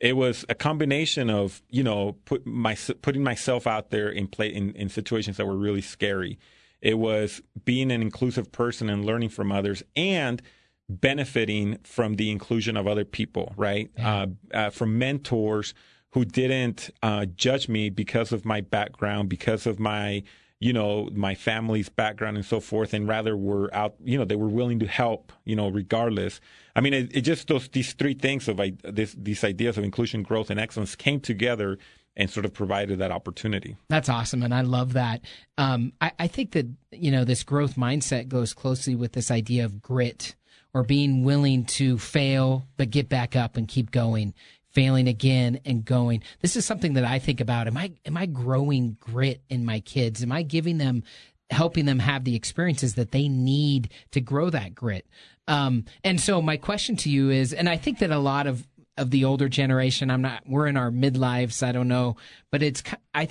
[0.00, 4.48] it was a combination of you know put my putting myself out there in play
[4.48, 6.38] in, in situations that were really scary.
[6.80, 10.40] It was being an inclusive person and learning from others, and
[10.88, 13.90] benefiting from the inclusion of other people, right?
[13.96, 14.14] Yeah.
[14.14, 15.74] Uh, uh, from mentors
[16.12, 20.22] who didn't uh, judge me because of my background, because of my,
[20.58, 24.36] you know, my family's background and so forth, and rather were out, you know, they
[24.36, 26.40] were willing to help, you know, regardless.
[26.74, 30.22] I mean, it, it just those these three things of this, these ideas of inclusion,
[30.22, 31.78] growth, and excellence came together
[32.16, 33.76] and sort of provided that opportunity.
[33.88, 35.20] That's awesome, and I love that.
[35.58, 39.66] Um, I, I think that you know this growth mindset goes closely with this idea
[39.66, 40.34] of grit
[40.78, 44.32] or being willing to fail but get back up and keep going
[44.70, 46.22] failing again and going.
[46.40, 47.66] This is something that i think about.
[47.66, 50.22] Am i am i growing grit in my kids?
[50.22, 51.02] Am i giving them
[51.50, 55.04] helping them have the experiences that they need to grow that grit?
[55.48, 58.64] Um, and so my question to you is and i think that a lot of
[58.96, 62.16] of the older generation i'm not we're in our midlives i don't know
[62.52, 62.82] but it's
[63.14, 63.28] i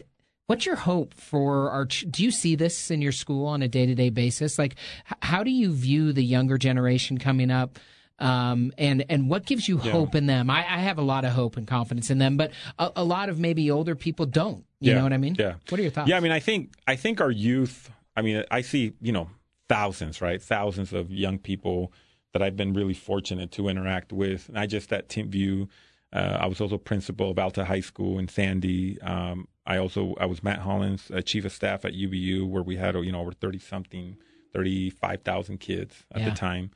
[0.47, 1.83] What's your hope for our?
[1.85, 4.57] Do you see this in your school on a day to day basis?
[4.57, 4.75] Like,
[5.21, 7.79] how do you view the younger generation coming up?
[8.17, 9.91] Um, and and what gives you yeah.
[9.91, 10.49] hope in them?
[10.49, 13.29] I, I, have a lot of hope and confidence in them, but a, a lot
[13.29, 14.65] of maybe older people don't.
[14.79, 14.97] You yeah.
[14.97, 15.35] know what I mean?
[15.37, 15.55] Yeah.
[15.69, 16.09] What are your thoughts?
[16.09, 17.91] Yeah, I mean, I think I think our youth.
[18.15, 19.29] I mean, I see you know
[19.67, 20.41] thousands, right?
[20.41, 21.91] Thousands of young people
[22.31, 25.67] that I've been really fortunate to interact with, and I just at Timpview.
[26.13, 28.99] Uh, I was also principal of Alta High School in Sandy.
[29.01, 32.77] Um, I also I was Matt Holland's, uh, chief of staff at UVU, where we
[32.77, 34.17] had you know over thirty something,
[34.53, 36.29] thirty five thousand kids at yeah.
[36.29, 36.71] the time.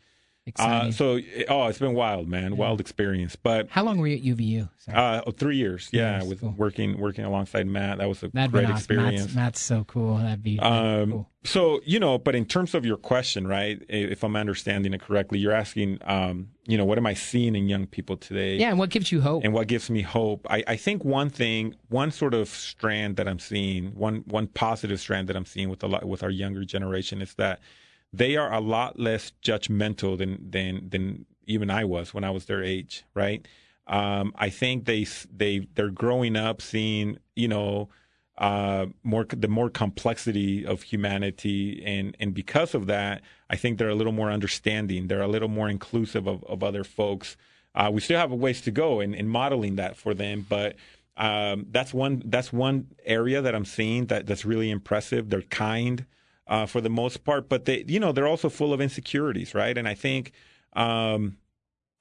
[0.57, 2.51] Uh, so, oh, it's been wild, man.
[2.51, 2.57] Yeah.
[2.57, 3.35] Wild experience.
[3.35, 4.69] But how long were you at UVU?
[4.91, 5.89] Uh, oh, three years.
[5.91, 6.29] Yeah, years.
[6.29, 6.55] with cool.
[6.57, 7.99] working working alongside Matt.
[7.99, 8.75] That was a That'd great awesome.
[8.75, 9.21] experience.
[9.21, 10.17] Matt's, Matt's, so cool.
[10.17, 11.29] That'd be um, cool.
[11.43, 13.81] So you know, but in terms of your question, right?
[13.87, 17.69] If I'm understanding it correctly, you're asking, um, you know, what am I seeing in
[17.69, 18.57] young people today?
[18.57, 19.43] Yeah, and what gives you hope?
[19.43, 20.47] And what gives me hope?
[20.49, 24.99] I, I think one thing, one sort of strand that I'm seeing, one one positive
[24.99, 27.59] strand that I'm seeing with a lot with our younger generation is that
[28.13, 32.45] they are a lot less judgmental than than than even I was when I was
[32.45, 33.45] their age, right?
[33.87, 37.89] Um, I think they they they're growing up seeing you know
[38.37, 43.89] uh, more the more complexity of humanity, and and because of that, I think they're
[43.89, 45.07] a little more understanding.
[45.07, 47.37] They're a little more inclusive of, of other folks.
[47.73, 50.75] Uh, we still have a ways to go in, in modeling that for them, but
[51.15, 55.29] um, that's one that's one area that I'm seeing that that's really impressive.
[55.29, 56.05] They're kind
[56.51, 59.77] uh, for the most part, but they, you know, they're also full of insecurities, right?
[59.77, 60.33] And I think,
[60.73, 61.37] um,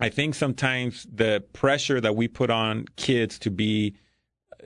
[0.00, 3.94] I think sometimes the pressure that we put on kids to be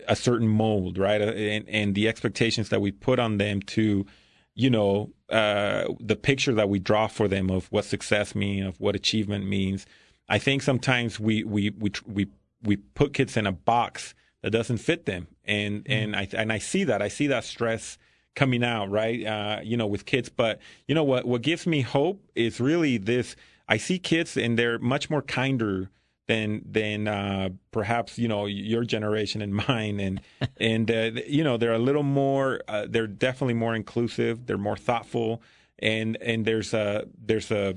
[0.09, 4.07] a certain mold, right, uh, and, and the expectations that we put on them to,
[4.55, 8.81] you know, uh, the picture that we draw for them of what success means, of
[8.81, 9.85] what achievement means.
[10.31, 12.27] I think sometimes we we we we
[12.63, 15.93] we put kids in a box that doesn't fit them, and mm-hmm.
[15.93, 17.99] and I and I see that I see that stress
[18.35, 19.25] coming out, right?
[19.25, 20.29] Uh, you know, with kids.
[20.29, 21.25] But you know what?
[21.25, 23.37] What gives me hope is really this.
[23.69, 25.91] I see kids, and they're much more kinder
[26.27, 30.21] than than uh, perhaps you know your generation and mine, and
[30.59, 32.61] and uh, you know they're a little more.
[32.69, 34.47] Uh, they're definitely more inclusive.
[34.47, 35.43] They're more thoughtful,
[35.79, 37.77] and and there's a there's a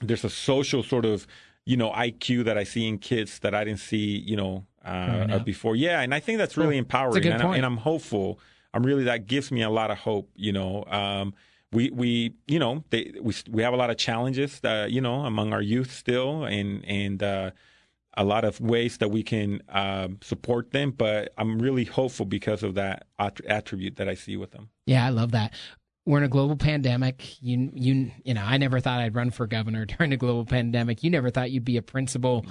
[0.00, 1.26] there's a social sort of
[1.64, 5.38] you know IQ that I see in kids that I didn't see you know uh,
[5.40, 5.76] before.
[5.76, 8.38] Yeah, and I think that's really empowering, and, I, and I'm hopeful
[8.74, 10.28] I'm really that gives me a lot of hope.
[10.34, 11.32] You know, um,
[11.72, 15.20] we we you know they, we we have a lot of challenges, uh, you know,
[15.20, 17.50] among our youth still, and and uh,
[18.16, 20.90] a lot of ways that we can um, support them.
[20.90, 24.70] But I'm really hopeful because of that attribute that I see with them.
[24.86, 25.54] Yeah, I love that.
[26.06, 27.42] We're in a global pandemic.
[27.42, 31.02] You, you, you know, I never thought I'd run for governor during a global pandemic.
[31.02, 32.44] You never thought you'd be a principal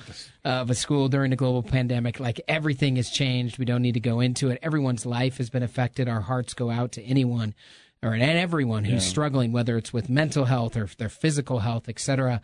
[0.43, 2.19] of a school during a global pandemic.
[2.19, 3.59] Like everything has changed.
[3.59, 4.59] We don't need to go into it.
[4.63, 6.07] Everyone's life has been affected.
[6.07, 7.53] Our hearts go out to anyone
[8.01, 9.09] or and everyone who's yeah.
[9.09, 12.41] struggling, whether it's with mental health or their physical health, et cetera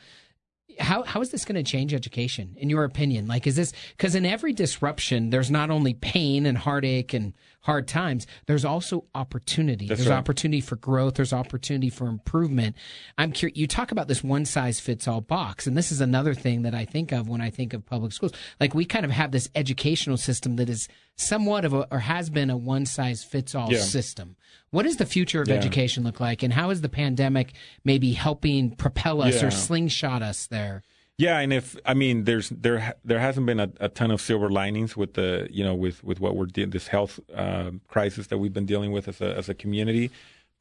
[0.80, 3.28] how how is this going to change education in your opinion?
[3.28, 7.88] Like is this because in every disruption there's not only pain and heartache and hard
[7.88, 9.88] times there's also opportunity.
[9.88, 10.18] That's there's right.
[10.18, 12.76] opportunity for growth there's opportunity for improvement.
[13.18, 16.34] I'm curious you talk about this one size fits all box and this is another
[16.34, 18.34] thing that i think of when i think of public schools.
[18.60, 22.30] Like we kind of have this educational system that is somewhat of a or has
[22.30, 23.80] been a one size fits all yeah.
[23.80, 24.36] system
[24.72, 25.56] what does the future of yeah.
[25.56, 27.54] education look like, and how is the pandemic
[27.84, 29.48] maybe helping propel us yeah.
[29.48, 30.84] or slingshot us there?
[31.20, 34.50] Yeah, and if I mean, there's there there hasn't been a, a ton of silver
[34.50, 38.38] linings with the you know with with what we're dealing this health uh, crisis that
[38.38, 40.12] we've been dealing with as a as a community.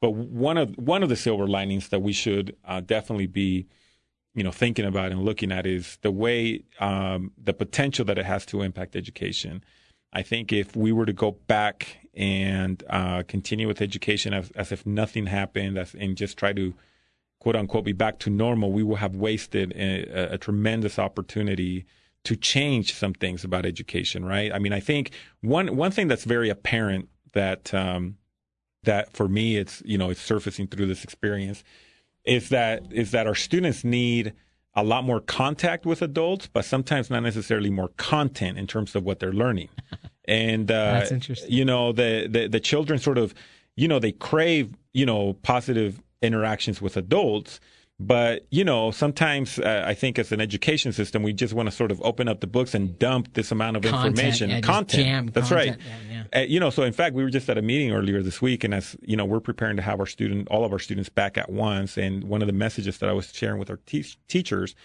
[0.01, 3.67] But one of one of the silver linings that we should uh, definitely be
[4.35, 8.25] you know thinking about and looking at is the way um, the potential that it
[8.25, 9.63] has to impact education.
[10.11, 14.73] I think if we were to go back and uh, continue with education as, as
[14.73, 16.73] if nothing happened as, and just try to
[17.39, 21.85] quote unquote be back to normal, we will have wasted a, a, tremendous opportunity
[22.25, 24.51] to change some things about education, right?
[24.53, 28.17] I mean, I think one one thing that's very apparent that um,
[28.83, 31.63] that for me it's you know it's surfacing through this experience
[32.25, 34.33] is that is that our students need
[34.75, 39.03] a lot more contact with adults, but sometimes not necessarily more content in terms of
[39.03, 39.69] what they're learning.
[40.25, 41.51] And uh, that's interesting.
[41.51, 43.33] You know, the, the the children sort of,
[43.75, 47.59] you know, they crave you know positive interactions with adults.
[47.99, 51.75] But you know, sometimes uh, I think as an education system, we just want to
[51.75, 55.33] sort of open up the books and dump this amount of content, information, yeah, content.
[55.33, 55.87] That's content right.
[56.09, 56.41] Yeah, yeah.
[56.41, 58.63] Uh, you know, so in fact, we were just at a meeting earlier this week,
[58.63, 61.37] and as you know, we're preparing to have our student, all of our students back
[61.37, 61.97] at once.
[61.97, 64.75] And one of the messages that I was sharing with our te- teachers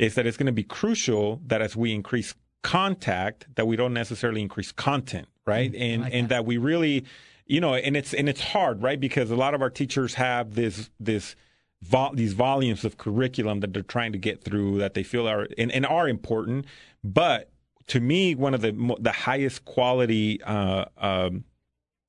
[0.00, 3.94] is that it's going to be crucial that as we increase contact that we don't
[3.94, 5.70] necessarily increase content, right?
[5.70, 6.34] Mm, and like and that.
[6.34, 7.04] that we really,
[7.46, 8.98] you know, and it's and it's hard, right?
[8.98, 11.36] Because a lot of our teachers have this this
[11.82, 15.46] Vol- these volumes of curriculum that they're trying to get through that they feel are
[15.58, 16.66] and, and are important.
[17.04, 17.50] But
[17.88, 21.44] to me, one of the the highest quality uh, um,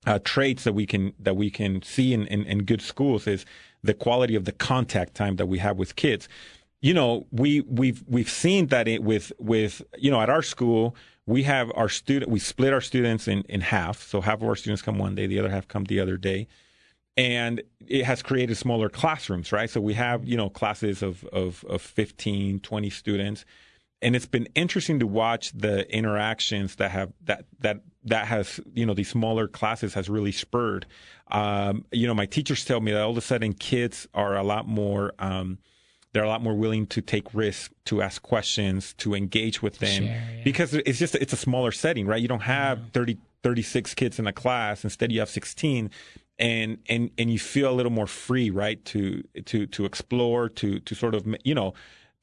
[0.05, 3.45] uh, traits that we can that we can see in, in, in good schools is
[3.83, 6.27] the quality of the contact time that we have with kids
[6.81, 10.95] you know, we we've we've seen that it with with you know at our school
[11.25, 14.01] we have our student we split our students in in half.
[14.03, 16.47] So half of our students come one day, the other half come the other day.
[17.17, 19.69] And it has created smaller classrooms, right?
[19.69, 23.43] So we have, you know, classes of, of, of 15, 20 students.
[24.01, 28.85] And it's been interesting to watch the interactions that have that that that has you
[28.85, 30.85] know these smaller classes has really spurred.
[31.31, 34.43] Um, you know, my teachers tell me that all of a sudden kids are a
[34.43, 35.57] lot more um,
[36.13, 40.03] they're a lot more willing to take risks, to ask questions, to engage with them
[40.03, 40.21] yeah.
[40.43, 42.21] because it's just it's a smaller setting, right?
[42.21, 42.85] You don't have yeah.
[42.93, 44.83] 30, 36 kids in a class.
[44.83, 45.91] Instead, you have 16
[46.39, 48.83] and and and you feel a little more free, right?
[48.85, 51.73] To to to explore, to to sort of you know,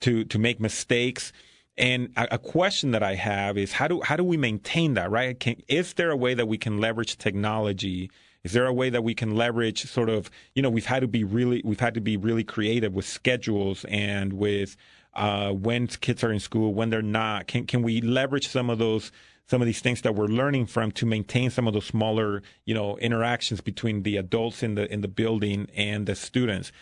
[0.00, 1.32] to to make mistakes.
[1.76, 5.10] And a, a question that I have is how do how do we maintain that,
[5.10, 5.38] right?
[5.38, 8.10] Can, is there a way that we can leverage technology
[8.44, 11.08] is there a way that we can leverage sort of, you know, we've had to
[11.08, 14.76] be really, we've had to be really creative with schedules and with
[15.14, 17.46] uh, when kids are in school, when they're not.
[17.46, 19.10] Can can we leverage some of those?
[19.46, 22.74] Some of these things that we're learning from to maintain some of those smaller, you
[22.74, 26.72] know, interactions between the adults in the in the building and the students.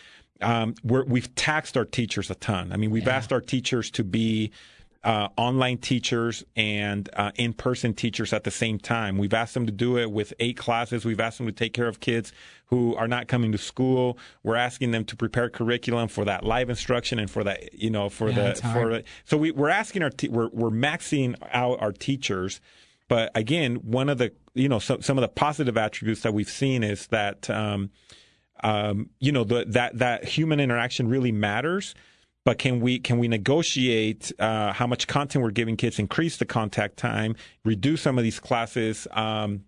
[0.41, 2.71] Um, we have taxed our teachers a ton.
[2.71, 3.15] I mean, we've yeah.
[3.15, 4.51] asked our teachers to be
[5.03, 9.17] uh, online teachers and uh, in person teachers at the same time.
[9.17, 11.03] We've asked them to do it with eight classes.
[11.03, 12.31] We've asked them to take care of kids
[12.67, 14.17] who are not coming to school.
[14.43, 18.07] We're asking them to prepare curriculum for that live instruction and for that, you know,
[18.09, 21.81] for yeah, the, for the, so we, we're asking our, te- we're, we're maxing out
[21.81, 22.61] our teachers.
[23.09, 26.49] But again, one of the, you know, so, some of the positive attributes that we've
[26.49, 27.91] seen is that, um,
[28.63, 31.93] um, you know, the, that, that human interaction really matters
[32.45, 36.45] but can we can we negotiate uh, how much content we're giving kids, increase the
[36.45, 39.63] contact time, reduce some of these classes, um,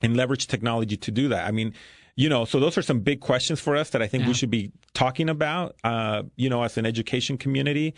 [0.00, 1.46] and leverage technology to do that?
[1.46, 1.74] I mean,
[2.16, 4.28] you know, so those are some big questions for us that I think yeah.
[4.28, 5.76] we should be talking about.
[5.84, 7.94] Uh, you know, as an education community,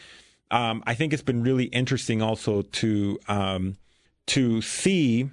[0.50, 3.76] um, I think it's been really interesting also to um,
[4.28, 5.30] to see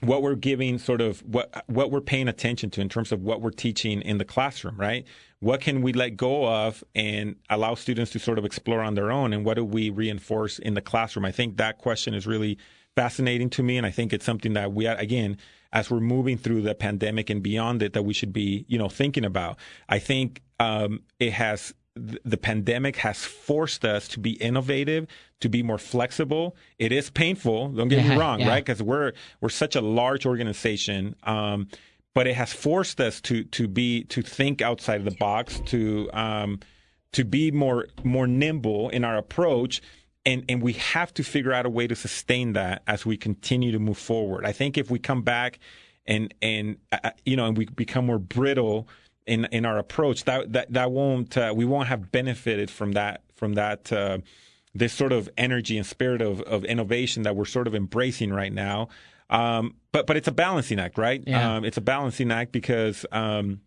[0.00, 3.40] what we're giving sort of what what we're paying attention to in terms of what
[3.40, 5.06] we're teaching in the classroom right
[5.40, 9.10] what can we let go of and allow students to sort of explore on their
[9.10, 12.58] own and what do we reinforce in the classroom i think that question is really
[12.94, 15.36] fascinating to me and i think it's something that we again
[15.76, 18.88] as we're moving through the pandemic and beyond it that we should be, you know,
[18.88, 19.58] thinking about.
[19.90, 25.06] I think um, it has the pandemic has forced us to be innovative,
[25.40, 26.54] to be more flexible.
[26.78, 27.68] It is painful.
[27.70, 28.48] Don't get Yeah, me wrong, yeah.
[28.48, 28.64] right?
[28.64, 31.68] Because we're we're such a large organization, um,
[32.14, 36.10] but it has forced us to to be to think outside of the box, to
[36.12, 36.60] um,
[37.12, 39.80] to be more more nimble in our approach.
[40.24, 43.70] And, and we have to figure out a way to sustain that as we continue
[43.70, 44.44] to move forward.
[44.44, 45.60] I think if we come back
[46.04, 48.88] and and uh, you know and we become more brittle
[49.26, 53.22] in in our approach, that that that won't uh, we won't have benefited from that
[53.34, 54.18] from that uh,
[54.74, 58.52] this sort of energy and spirit of of innovation that we're sort of embracing right
[58.52, 58.88] now.
[59.28, 61.22] Um, but but it's a balancing act, right?
[61.26, 61.56] Yeah.
[61.56, 63.60] Um, it's a balancing act because um,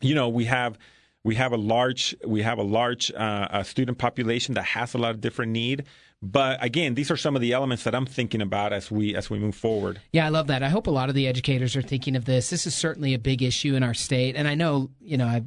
[0.00, 0.78] you know we have
[1.22, 5.10] we have a large we have a large uh, student population that has a lot
[5.10, 5.84] of different need.
[6.24, 9.28] But again, these are some of the elements that I'm thinking about as we as
[9.28, 10.00] we move forward.
[10.10, 10.62] Yeah, I love that.
[10.62, 12.48] I hope a lot of the educators are thinking of this.
[12.48, 15.46] This is certainly a big issue in our state, and I know you know I've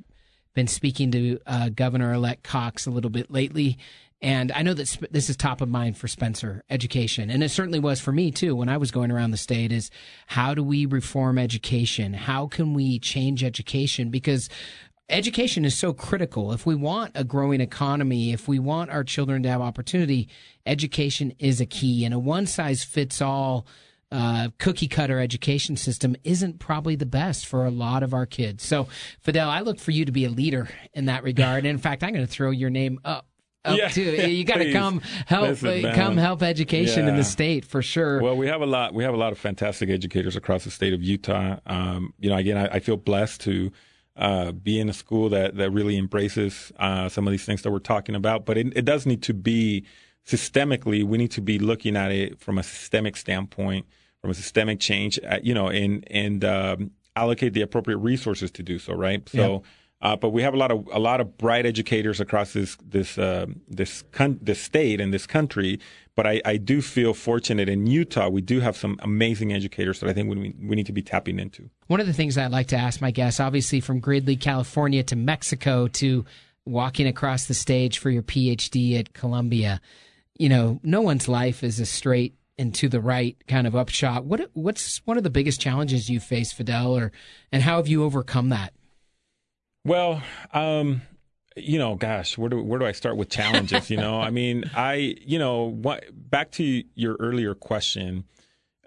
[0.53, 3.77] been speaking to uh, Governor-elect Cox a little bit lately,
[4.21, 7.49] and I know that sp- this is top of mind for Spencer education, and it
[7.49, 9.71] certainly was for me too when I was going around the state.
[9.71, 9.89] Is
[10.27, 12.13] how do we reform education?
[12.13, 14.09] How can we change education?
[14.09, 14.47] Because
[15.09, 16.51] education is so critical.
[16.51, 20.29] If we want a growing economy, if we want our children to have opportunity,
[20.65, 22.05] education is a key.
[22.05, 23.65] And a one size fits all
[24.11, 28.63] uh, cookie cutter education system isn't probably the best for a lot of our kids.
[28.63, 28.87] So,
[29.19, 31.59] Fidel, I look for you to be a leader in that regard.
[31.59, 33.27] And in fact, I'm going to throw your name up.
[33.65, 34.01] Up Yeah, too.
[34.01, 38.21] You got to come help, uh, come help education in the state for sure.
[38.21, 38.93] Well, we have a lot.
[38.93, 41.57] We have a lot of fantastic educators across the state of Utah.
[41.65, 43.71] Um, you know, again, I, I feel blessed to
[44.17, 47.71] uh, be in a school that that really embraces uh, some of these things that
[47.71, 48.45] we're talking about.
[48.45, 49.85] But it, it does need to be
[50.25, 51.03] systemically.
[51.03, 53.85] We need to be looking at it from a systemic standpoint,
[54.21, 55.19] from a systemic change.
[55.27, 58.93] Uh, you know, and and um, allocate the appropriate resources to do so.
[58.93, 59.27] Right.
[59.29, 59.63] So.
[59.99, 63.17] Uh, but we have a lot of a lot of bright educators across this this
[63.17, 65.79] uh, this con- this state and this country.
[66.15, 68.29] But I, I do feel fortunate in Utah.
[68.29, 71.39] We do have some amazing educators that I think we we need to be tapping
[71.39, 71.69] into.
[71.87, 75.15] One of the things I'd like to ask my guests, obviously from Gridley, California to
[75.15, 76.25] Mexico to
[76.65, 79.81] walking across the stage for your PhD at Columbia,
[80.37, 84.25] you know, no one's life is a straight and to the right kind of upshot.
[84.25, 87.11] What what's one of the biggest challenges you face, Fidel, or
[87.51, 88.73] and how have you overcome that?
[89.87, 90.21] Well,
[90.53, 91.01] um,
[91.55, 93.89] you know, gosh, where do where do I start with challenges?
[93.89, 98.25] you know, I mean, I you know, what back to your earlier question.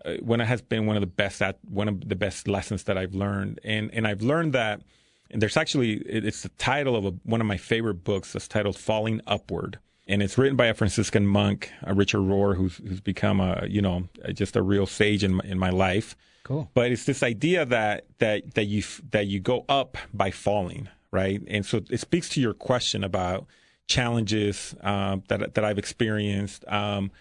[0.05, 2.85] Uh, when it has been one of the best at one of the best lessons
[2.85, 4.83] that I've learned, and and I've learned that.
[5.31, 8.33] And there's actually it- it's the title of a, one of my favorite books.
[8.35, 12.77] That's titled "Falling Upward," and it's written by a Franciscan monk, uh, Richard Rohr, who's
[12.79, 16.15] who's become a you know just a real sage in my, in my life.
[16.51, 16.69] Cool.
[16.75, 18.83] But it's this idea that that that you
[19.13, 21.41] that you go up by falling, right?
[21.47, 23.47] And so it speaks to your question about
[23.87, 26.65] challenges um, that that I've experienced.
[26.67, 27.13] Um,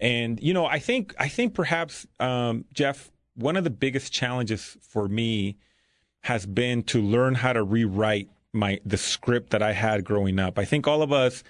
[0.00, 4.78] and you know, I think I think perhaps um, Jeff, one of the biggest challenges
[4.80, 5.58] for me
[6.22, 10.58] has been to learn how to rewrite my the script that I had growing up.
[10.58, 11.44] I think all of us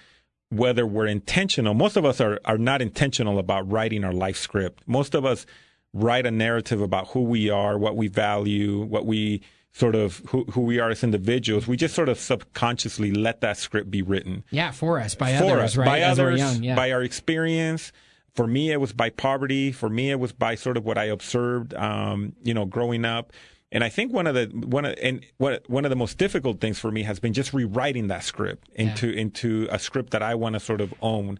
[0.51, 4.81] whether we're intentional, most of us are, are not intentional about writing our life script.
[4.87, 5.45] Most of us
[5.93, 10.43] write a narrative about who we are, what we value, what we sort of who,
[10.45, 11.67] who we are as individuals.
[11.67, 15.45] We just sort of subconsciously let that script be written Yeah, for us by for
[15.45, 15.85] others, us, right?
[15.85, 16.75] by As others, young, yeah.
[16.75, 17.91] by our experience.
[18.35, 19.71] For me, it was by poverty.
[19.71, 23.33] For me, it was by sort of what I observed, um, you know, growing up.
[23.71, 26.59] And I think one of the one of, and what one of the most difficult
[26.59, 30.35] things for me has been just rewriting that script into into a script that I
[30.35, 31.39] want to sort of own.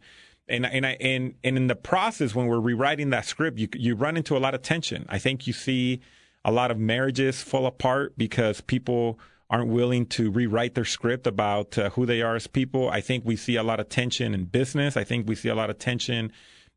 [0.50, 3.96] And and I and and in the process, when we're rewriting that script, you you
[3.96, 5.06] run into a lot of tension.
[5.10, 6.02] I think you see
[6.44, 9.20] a lot of marriages fall apart because people
[9.50, 12.90] aren't willing to rewrite their script about uh, who they are as people.
[12.90, 14.96] I think we see a lot of tension in business.
[14.96, 16.32] I think we see a lot of tension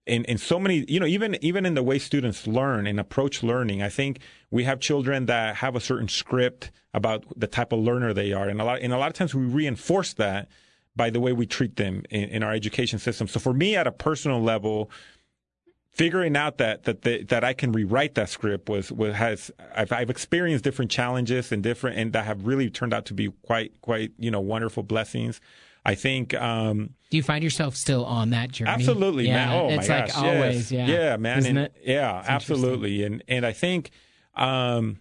[0.06, 3.42] in, in so many, you know, even even in the way students learn and approach
[3.42, 3.82] learning.
[3.82, 4.20] I think
[4.50, 8.48] we have children that have a certain script about the type of learner they are,
[8.48, 10.48] and a lot and a lot of times we reinforce that
[10.94, 13.26] by the way we treat them in, in our education system.
[13.28, 14.90] So for me, at a personal level,
[15.92, 19.92] figuring out that that the, that I can rewrite that script was was has I've,
[19.92, 23.78] I've experienced different challenges and different and that have really turned out to be quite
[23.82, 25.40] quite you know wonderful blessings.
[25.84, 28.70] I think um, Do you find yourself still on that journey?
[28.70, 29.60] absolutely, yeah, man.
[29.60, 30.88] Oh it's my like gosh, always, yes.
[30.88, 31.74] yeah, yeah, man, Isn't and- it?
[31.84, 32.34] yeah, interesting.
[32.34, 33.90] absolutely, and and I think.
[34.34, 34.98] Um,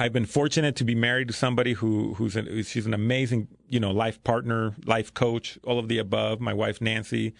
[0.00, 3.80] I've been fortunate to be married to somebody who who's an, she's an amazing you
[3.80, 6.40] know life partner, life coach, all of the above.
[6.40, 7.34] My wife Nancy,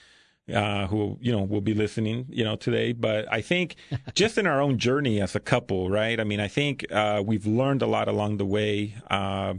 [0.52, 2.92] uh, who you know will be listening, you know, today.
[2.92, 3.76] But I think
[4.14, 6.18] just in our own journey as a couple, right?
[6.20, 8.94] I mean, I think uh, we've learned a lot along the way.
[9.10, 9.54] Uh,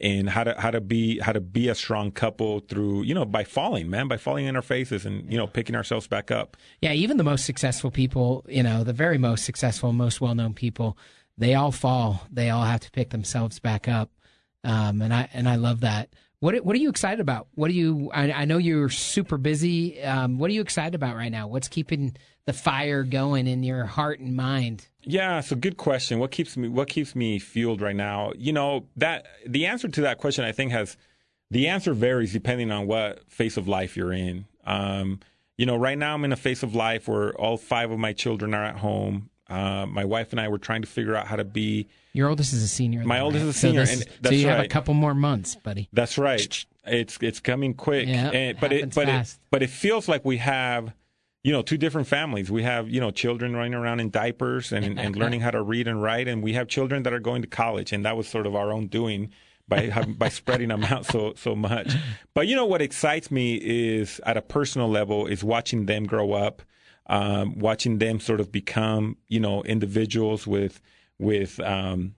[0.00, 3.24] and how to how to be how to be a strong couple through you know
[3.24, 6.56] by falling man by falling in our faces and you know picking ourselves back up
[6.80, 10.98] yeah even the most successful people you know the very most successful most well-known people
[11.38, 14.10] they all fall they all have to pick themselves back up
[14.64, 16.08] um, and i and i love that
[16.40, 20.02] what what are you excited about what are you i, I know you're super busy
[20.02, 23.84] um, what are you excited about right now what's keeping the fire going in your
[23.84, 26.18] heart and mind yeah, so good question.
[26.18, 28.32] What keeps me what keeps me fueled right now?
[28.36, 30.96] You know, that the answer to that question I think has
[31.50, 34.46] the answer varies depending on what phase of life you're in.
[34.64, 35.20] Um,
[35.58, 38.12] you know, right now I'm in a phase of life where all five of my
[38.12, 39.28] children are at home.
[39.52, 41.88] Uh, my wife and I were trying to figure out how to be.
[42.14, 43.04] Your oldest is a senior.
[43.04, 43.48] My oldest right?
[43.50, 44.56] is a senior, so, this, and that's so you right.
[44.56, 45.88] have a couple more months, buddy.
[45.92, 46.64] That's right.
[46.86, 49.34] It's it's coming quick, Yeah, and, but it but fast.
[49.36, 50.94] it but it feels like we have
[51.44, 52.50] you know two different families.
[52.50, 55.86] We have you know children running around in diapers and and learning how to read
[55.86, 58.46] and write, and we have children that are going to college, and that was sort
[58.46, 59.30] of our own doing
[59.68, 59.88] by
[60.18, 61.94] by spreading them out so so much.
[62.34, 66.32] But you know what excites me is at a personal level is watching them grow
[66.32, 66.62] up,
[67.06, 70.80] um, watching them sort of become you know individuals with
[71.18, 72.14] with um,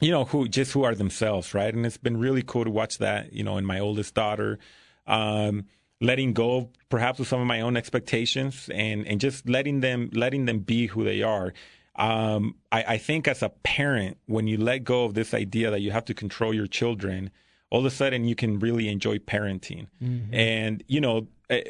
[0.00, 1.74] you know who just who are themselves right?
[1.74, 4.58] And it's been really cool to watch that you know in my oldest daughter
[5.06, 5.64] um
[6.00, 10.44] letting go perhaps of some of my own expectations and and just letting them letting
[10.44, 11.52] them be who they are.
[11.96, 15.80] Um i i think as a parent when you let go of this idea that
[15.80, 17.30] you have to control your children
[17.70, 19.88] all of a sudden you can really enjoy parenting.
[20.32, 21.62] And you know eh,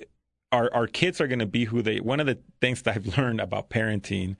[0.53, 3.18] our our kids are going to be who they one of the things that i've
[3.18, 4.36] learned about parenting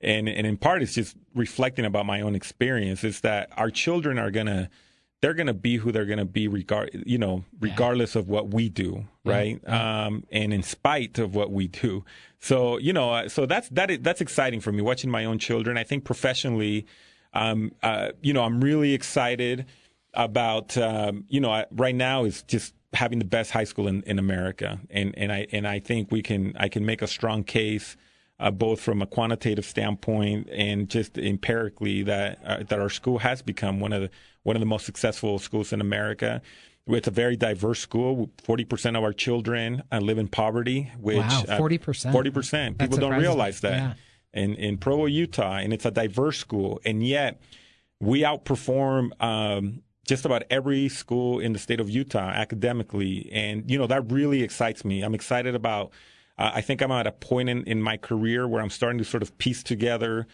[0.00, 4.18] and and in part it's just reflecting about my own experience is that our children
[4.18, 4.68] are gonna
[5.20, 9.04] they're gonna be who they're gonna be regard you know regardless of what we do
[9.24, 9.68] right?
[9.68, 12.04] Um and in spite of what we do.
[12.40, 15.38] So you know uh, so that's that is, that's exciting for me watching my own
[15.38, 15.78] children.
[15.78, 16.86] I think professionally
[17.34, 19.64] um uh you know i'm really excited
[20.14, 24.02] about um you know I, right now is just having the best high school in,
[24.02, 27.44] in america and and i and i think we can i can make a strong
[27.44, 27.96] case
[28.42, 33.40] uh, both from a quantitative standpoint and just empirically that uh, that our school has
[33.40, 34.10] become one of the
[34.42, 36.42] one of the most successful schools in America.
[36.88, 38.30] It's a very diverse school.
[38.42, 42.10] Forty percent of our children uh, live in poverty, which Wow, 40%.
[42.10, 42.78] Forty percent.
[42.78, 43.76] People don't realize that.
[43.76, 43.94] Yeah.
[44.34, 47.40] In in Provo, Utah, and it's a diverse school, and yet
[48.00, 53.78] we outperform um, just about every school in the state of Utah academically, and you
[53.78, 55.02] know that really excites me.
[55.02, 55.92] I'm excited about.
[56.38, 59.04] Uh, I think I'm at a point in, in my career where I'm starting to
[59.04, 60.26] sort of piece together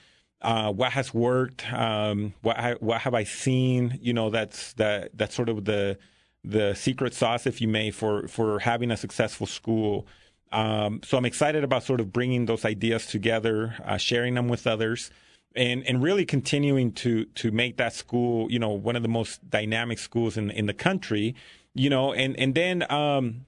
[0.43, 3.99] uh, what has worked, um, what I, what have I seen.
[4.01, 5.99] You know, that's that that's sort of the
[6.45, 10.07] the secret sauce, if you may, for for having a successful school.
[10.53, 14.67] Um, so I'm excited about sort of bringing those ideas together, uh, sharing them with
[14.67, 15.11] others,
[15.55, 19.49] and and really continuing to to make that school, you know, one of the most
[19.49, 21.35] dynamic schools in in the country.
[21.75, 22.91] You know, and and then.
[22.91, 23.47] Um,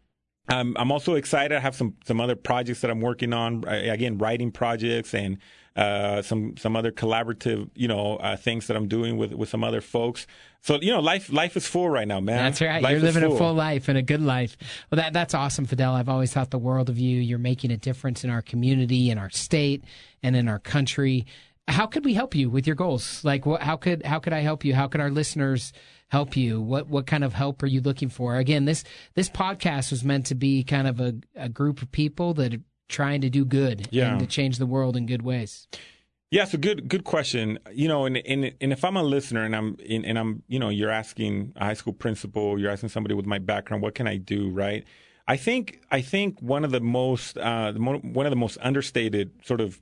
[0.49, 1.57] I'm, I'm also excited.
[1.57, 3.63] I have some, some other projects that I'm working on.
[3.69, 5.39] Again, writing projects and
[5.77, 9.63] uh, some some other collaborative, you know, uh, things that I'm doing with, with some
[9.63, 10.27] other folks.
[10.63, 12.37] So you know, life life is full right now, man.
[12.37, 12.83] That's right.
[12.83, 14.57] Life You're living a full life and a good life.
[14.91, 15.95] Well, that that's awesome, Fidel.
[15.95, 17.21] I've always thought the world of you.
[17.21, 19.85] You're making a difference in our community, in our state,
[20.23, 21.25] and in our country.
[21.71, 23.25] How could we help you with your goals?
[23.25, 24.75] Like, what, how could how could I help you?
[24.75, 25.73] How could our listeners
[26.09, 26.61] help you?
[26.61, 28.37] What what kind of help are you looking for?
[28.37, 32.35] Again, this this podcast was meant to be kind of a, a group of people
[32.35, 34.11] that are trying to do good Yeah.
[34.11, 35.69] and to change the world in good ways.
[36.33, 37.59] Yeah, so good good question.
[37.73, 40.59] You know, and and, and if I'm a listener and I'm and, and I'm you
[40.59, 44.07] know you're asking a high school principal, you're asking somebody with my background, what can
[44.09, 44.85] I do, right?
[45.29, 48.59] I think I think one of the most uh, the mo- one of the most
[48.61, 49.81] understated sort of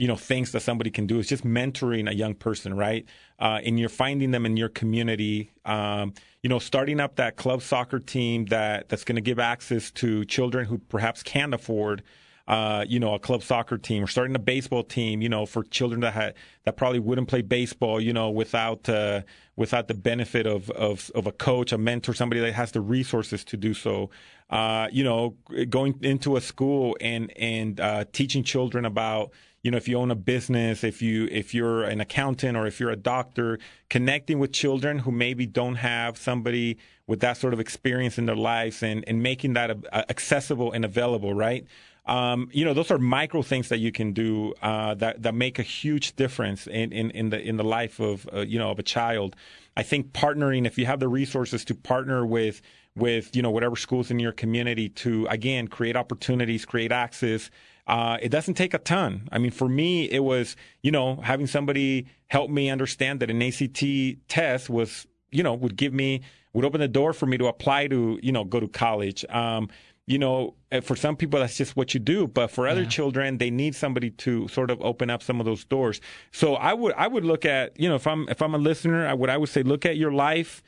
[0.00, 3.04] you know things that somebody can do is just mentoring a young person, right?
[3.38, 5.52] Uh, and you're finding them in your community.
[5.66, 9.90] Um, you know, starting up that club soccer team that that's going to give access
[9.92, 12.02] to children who perhaps can't afford
[12.50, 15.62] uh, you know, a club soccer team or starting a baseball team, you know, for
[15.62, 16.34] children that had
[16.64, 19.20] that probably wouldn't play baseball, you know, without uh,
[19.54, 23.44] without the benefit of, of of a coach, a mentor, somebody that has the resources
[23.44, 24.10] to do so.
[24.50, 25.36] Uh, you know,
[25.68, 29.30] going into a school and and uh, teaching children about
[29.62, 32.80] you know if you own a business if you if you're an accountant or if
[32.80, 33.58] you're a doctor
[33.88, 38.36] connecting with children who maybe don't have somebody with that sort of experience in their
[38.36, 39.70] lives and and making that
[40.08, 41.66] accessible and available right
[42.06, 45.58] um, you know, those are micro things that you can do uh, that that make
[45.58, 48.78] a huge difference in, in, in the in the life of uh, you know of
[48.78, 49.36] a child.
[49.76, 52.62] I think partnering, if you have the resources to partner with
[52.96, 57.50] with you know whatever schools in your community to again create opportunities, create access.
[57.90, 59.28] Uh, it doesn't take a ton.
[59.32, 63.42] I mean, for me, it was you know having somebody help me understand that an
[63.42, 63.82] ACT
[64.28, 66.20] test was you know would give me
[66.52, 69.24] would open the door for me to apply to you know go to college.
[69.28, 69.68] Um,
[70.06, 72.88] you know, eh, for some people that's just what you do, but for other yeah.
[72.88, 76.00] children, they need somebody to sort of open up some of those doors.
[76.30, 79.04] So I would I would look at you know if I'm if I'm a listener,
[79.04, 80.62] I would I would say look at your life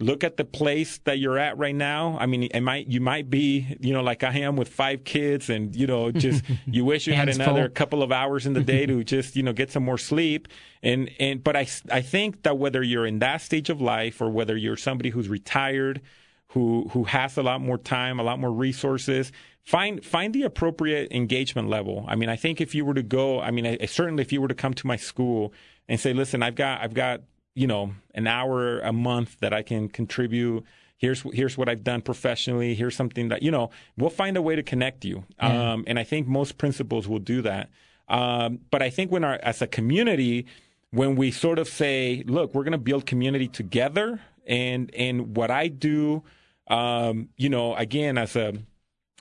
[0.00, 2.16] look at the place that you're at right now.
[2.18, 5.50] I mean, it might you might be, you know, like I am with five kids,
[5.50, 7.74] and you know, just you wish you had another full.
[7.74, 10.48] couple of hours in the day to just you know get some more sleep.
[10.82, 14.30] And and but I I think that whether you're in that stage of life or
[14.30, 16.00] whether you're somebody who's retired,
[16.48, 19.30] who who has a lot more time, a lot more resources.
[19.62, 22.04] Find find the appropriate engagement level.
[22.08, 24.40] I mean, I think if you were to go, I mean, I, certainly if you
[24.40, 25.52] were to come to my school
[25.86, 27.20] and say, "Listen, I've got I've got
[27.54, 30.64] you know an hour a month that I can contribute.
[30.96, 32.74] Here's here's what I've done professionally.
[32.74, 33.70] Here's something that you know.
[33.96, 35.72] We'll find a way to connect you, yeah.
[35.72, 37.70] um, and I think most principals will do that.
[38.08, 40.46] Um, but I think when our as a community,
[40.90, 45.50] when we sort of say, look, we're going to build community together, and and what
[45.50, 46.22] I do,
[46.68, 48.54] um, you know, again as a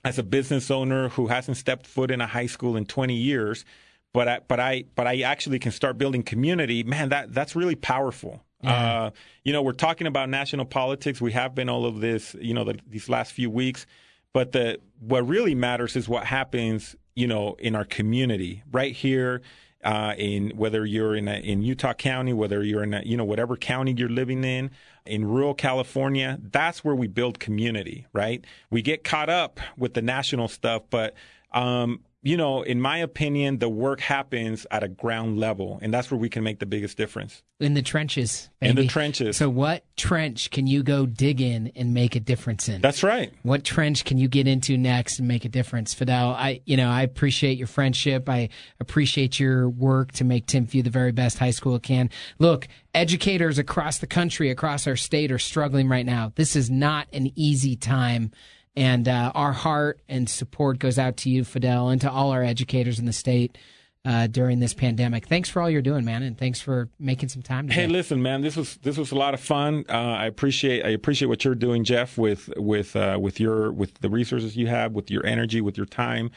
[0.04, 3.66] as a business owner who hasn't stepped foot in a high school in 20 years
[4.14, 6.84] but I, but I but I actually can start building community.
[6.84, 8.44] Man, that that's really powerful.
[8.62, 9.04] Yeah.
[9.04, 9.10] Uh,
[9.44, 11.22] you know, we're talking about national politics.
[11.22, 13.86] We have been all of this, you know, the, these last few weeks.
[14.34, 19.42] But the what really matters is what happens, you know, in our community right here.
[19.82, 23.24] Uh, in whether you're in a, in Utah County, whether you're in a, you know
[23.24, 24.72] whatever county you're living in,
[25.06, 28.44] in rural California, that's where we build community, right?
[28.70, 31.14] We get caught up with the national stuff, but
[31.54, 36.12] um, you know, in my opinion, the work happens at a ground level, and that's
[36.12, 37.44] where we can make the biggest difference.
[37.62, 38.50] In the trenches.
[38.60, 38.70] Baby.
[38.70, 39.38] In the trenches.
[39.38, 42.82] So, what trench can you go dig in and make a difference in?
[42.82, 43.32] That's right.
[43.44, 46.32] What trench can you get into next and make a difference, Fidel?
[46.32, 48.28] I, you know, I appreciate your friendship.
[48.28, 48.50] I
[48.82, 52.10] appreciate your work to make Timpview the very best high school it can.
[52.38, 56.34] Look, educators across the country, across our state, are struggling right now.
[56.36, 58.32] This is not an easy time
[58.80, 62.44] and uh, our heart and support goes out to you, Fidel, and to all our
[62.44, 63.58] educators in the state.
[64.06, 65.28] Uh, during this pandemic.
[65.28, 67.68] Thanks for all you're doing, man, and thanks for making some time.
[67.68, 67.82] Today.
[67.82, 69.84] Hey, listen, man, this was this was a lot of fun.
[69.90, 73.96] Uh, I appreciate I appreciate what you're doing, Jeff, with with uh, with your with
[73.96, 76.32] the resources you have, with your energy, with your time.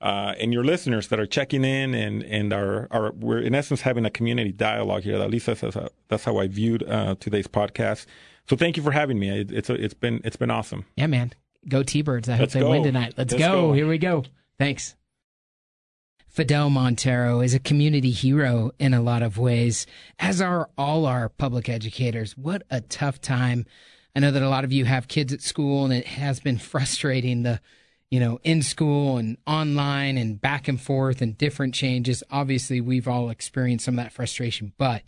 [0.00, 3.80] Uh, and your listeners that are checking in and, and are, are, we're in essence
[3.80, 5.20] having a community dialogue here.
[5.20, 5.76] At least that's,
[6.06, 8.06] that's how I viewed uh, today's podcast.
[8.48, 9.40] So thank you for having me.
[9.40, 10.84] It, it's, a, it's been, it's been awesome.
[10.94, 11.32] Yeah, man.
[11.68, 12.28] Go T-Birds.
[12.28, 12.70] I hope Let's they go.
[12.70, 13.14] win tonight.
[13.16, 13.68] Let's, Let's go.
[13.68, 13.72] go.
[13.72, 14.24] Here we go.
[14.58, 14.94] Thanks.
[16.28, 19.86] Fidel Montero is a community hero in a lot of ways,
[20.18, 22.36] as are all our public educators.
[22.36, 23.66] What a tough time.
[24.14, 26.58] I know that a lot of you have kids at school and it has been
[26.58, 27.60] frustrating the,
[28.10, 32.22] you know, in school and online and back and forth and different changes.
[32.30, 35.02] Obviously, we've all experienced some of that frustration, but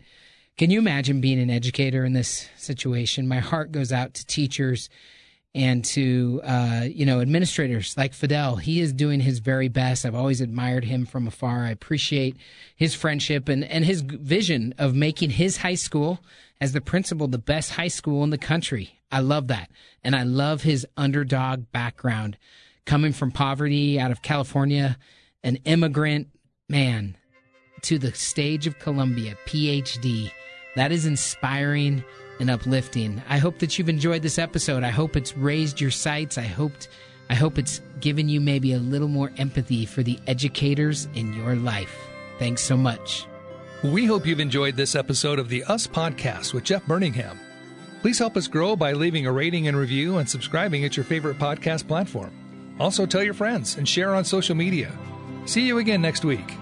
[0.56, 3.28] can you imagine being an educator in this situation?
[3.28, 4.90] My heart goes out to teachers
[5.54, 8.56] and to uh, you know administrators like Fidel.
[8.56, 10.06] He is doing his very best.
[10.06, 11.64] I've always admired him from afar.
[11.64, 12.36] I appreciate
[12.76, 16.20] his friendship and and his vision of making his high school
[16.60, 19.00] as the principal the best high school in the country.
[19.10, 19.70] I love that,
[20.04, 22.38] and I love his underdog background,
[22.86, 24.96] coming from poverty out of California,
[25.42, 26.28] an immigrant
[26.68, 27.16] man
[27.82, 30.30] to the stage of Columbia, PhD.
[30.76, 32.04] That is inspiring
[32.40, 33.22] and uplifting.
[33.28, 34.82] I hope that you've enjoyed this episode.
[34.82, 36.38] I hope it's raised your sights.
[36.38, 36.88] I hoped
[37.28, 41.54] I hope it's given you maybe a little more empathy for the educators in your
[41.54, 41.96] life.
[42.40, 43.26] Thanks so much.
[43.84, 47.38] We hope you've enjoyed this episode of the Us Podcast with Jeff Burningham.
[48.00, 51.38] Please help us grow by leaving a rating and review and subscribing at your favorite
[51.38, 52.32] podcast platform.
[52.80, 54.90] Also, tell your friends and share on social media.
[55.44, 56.59] See you again next week.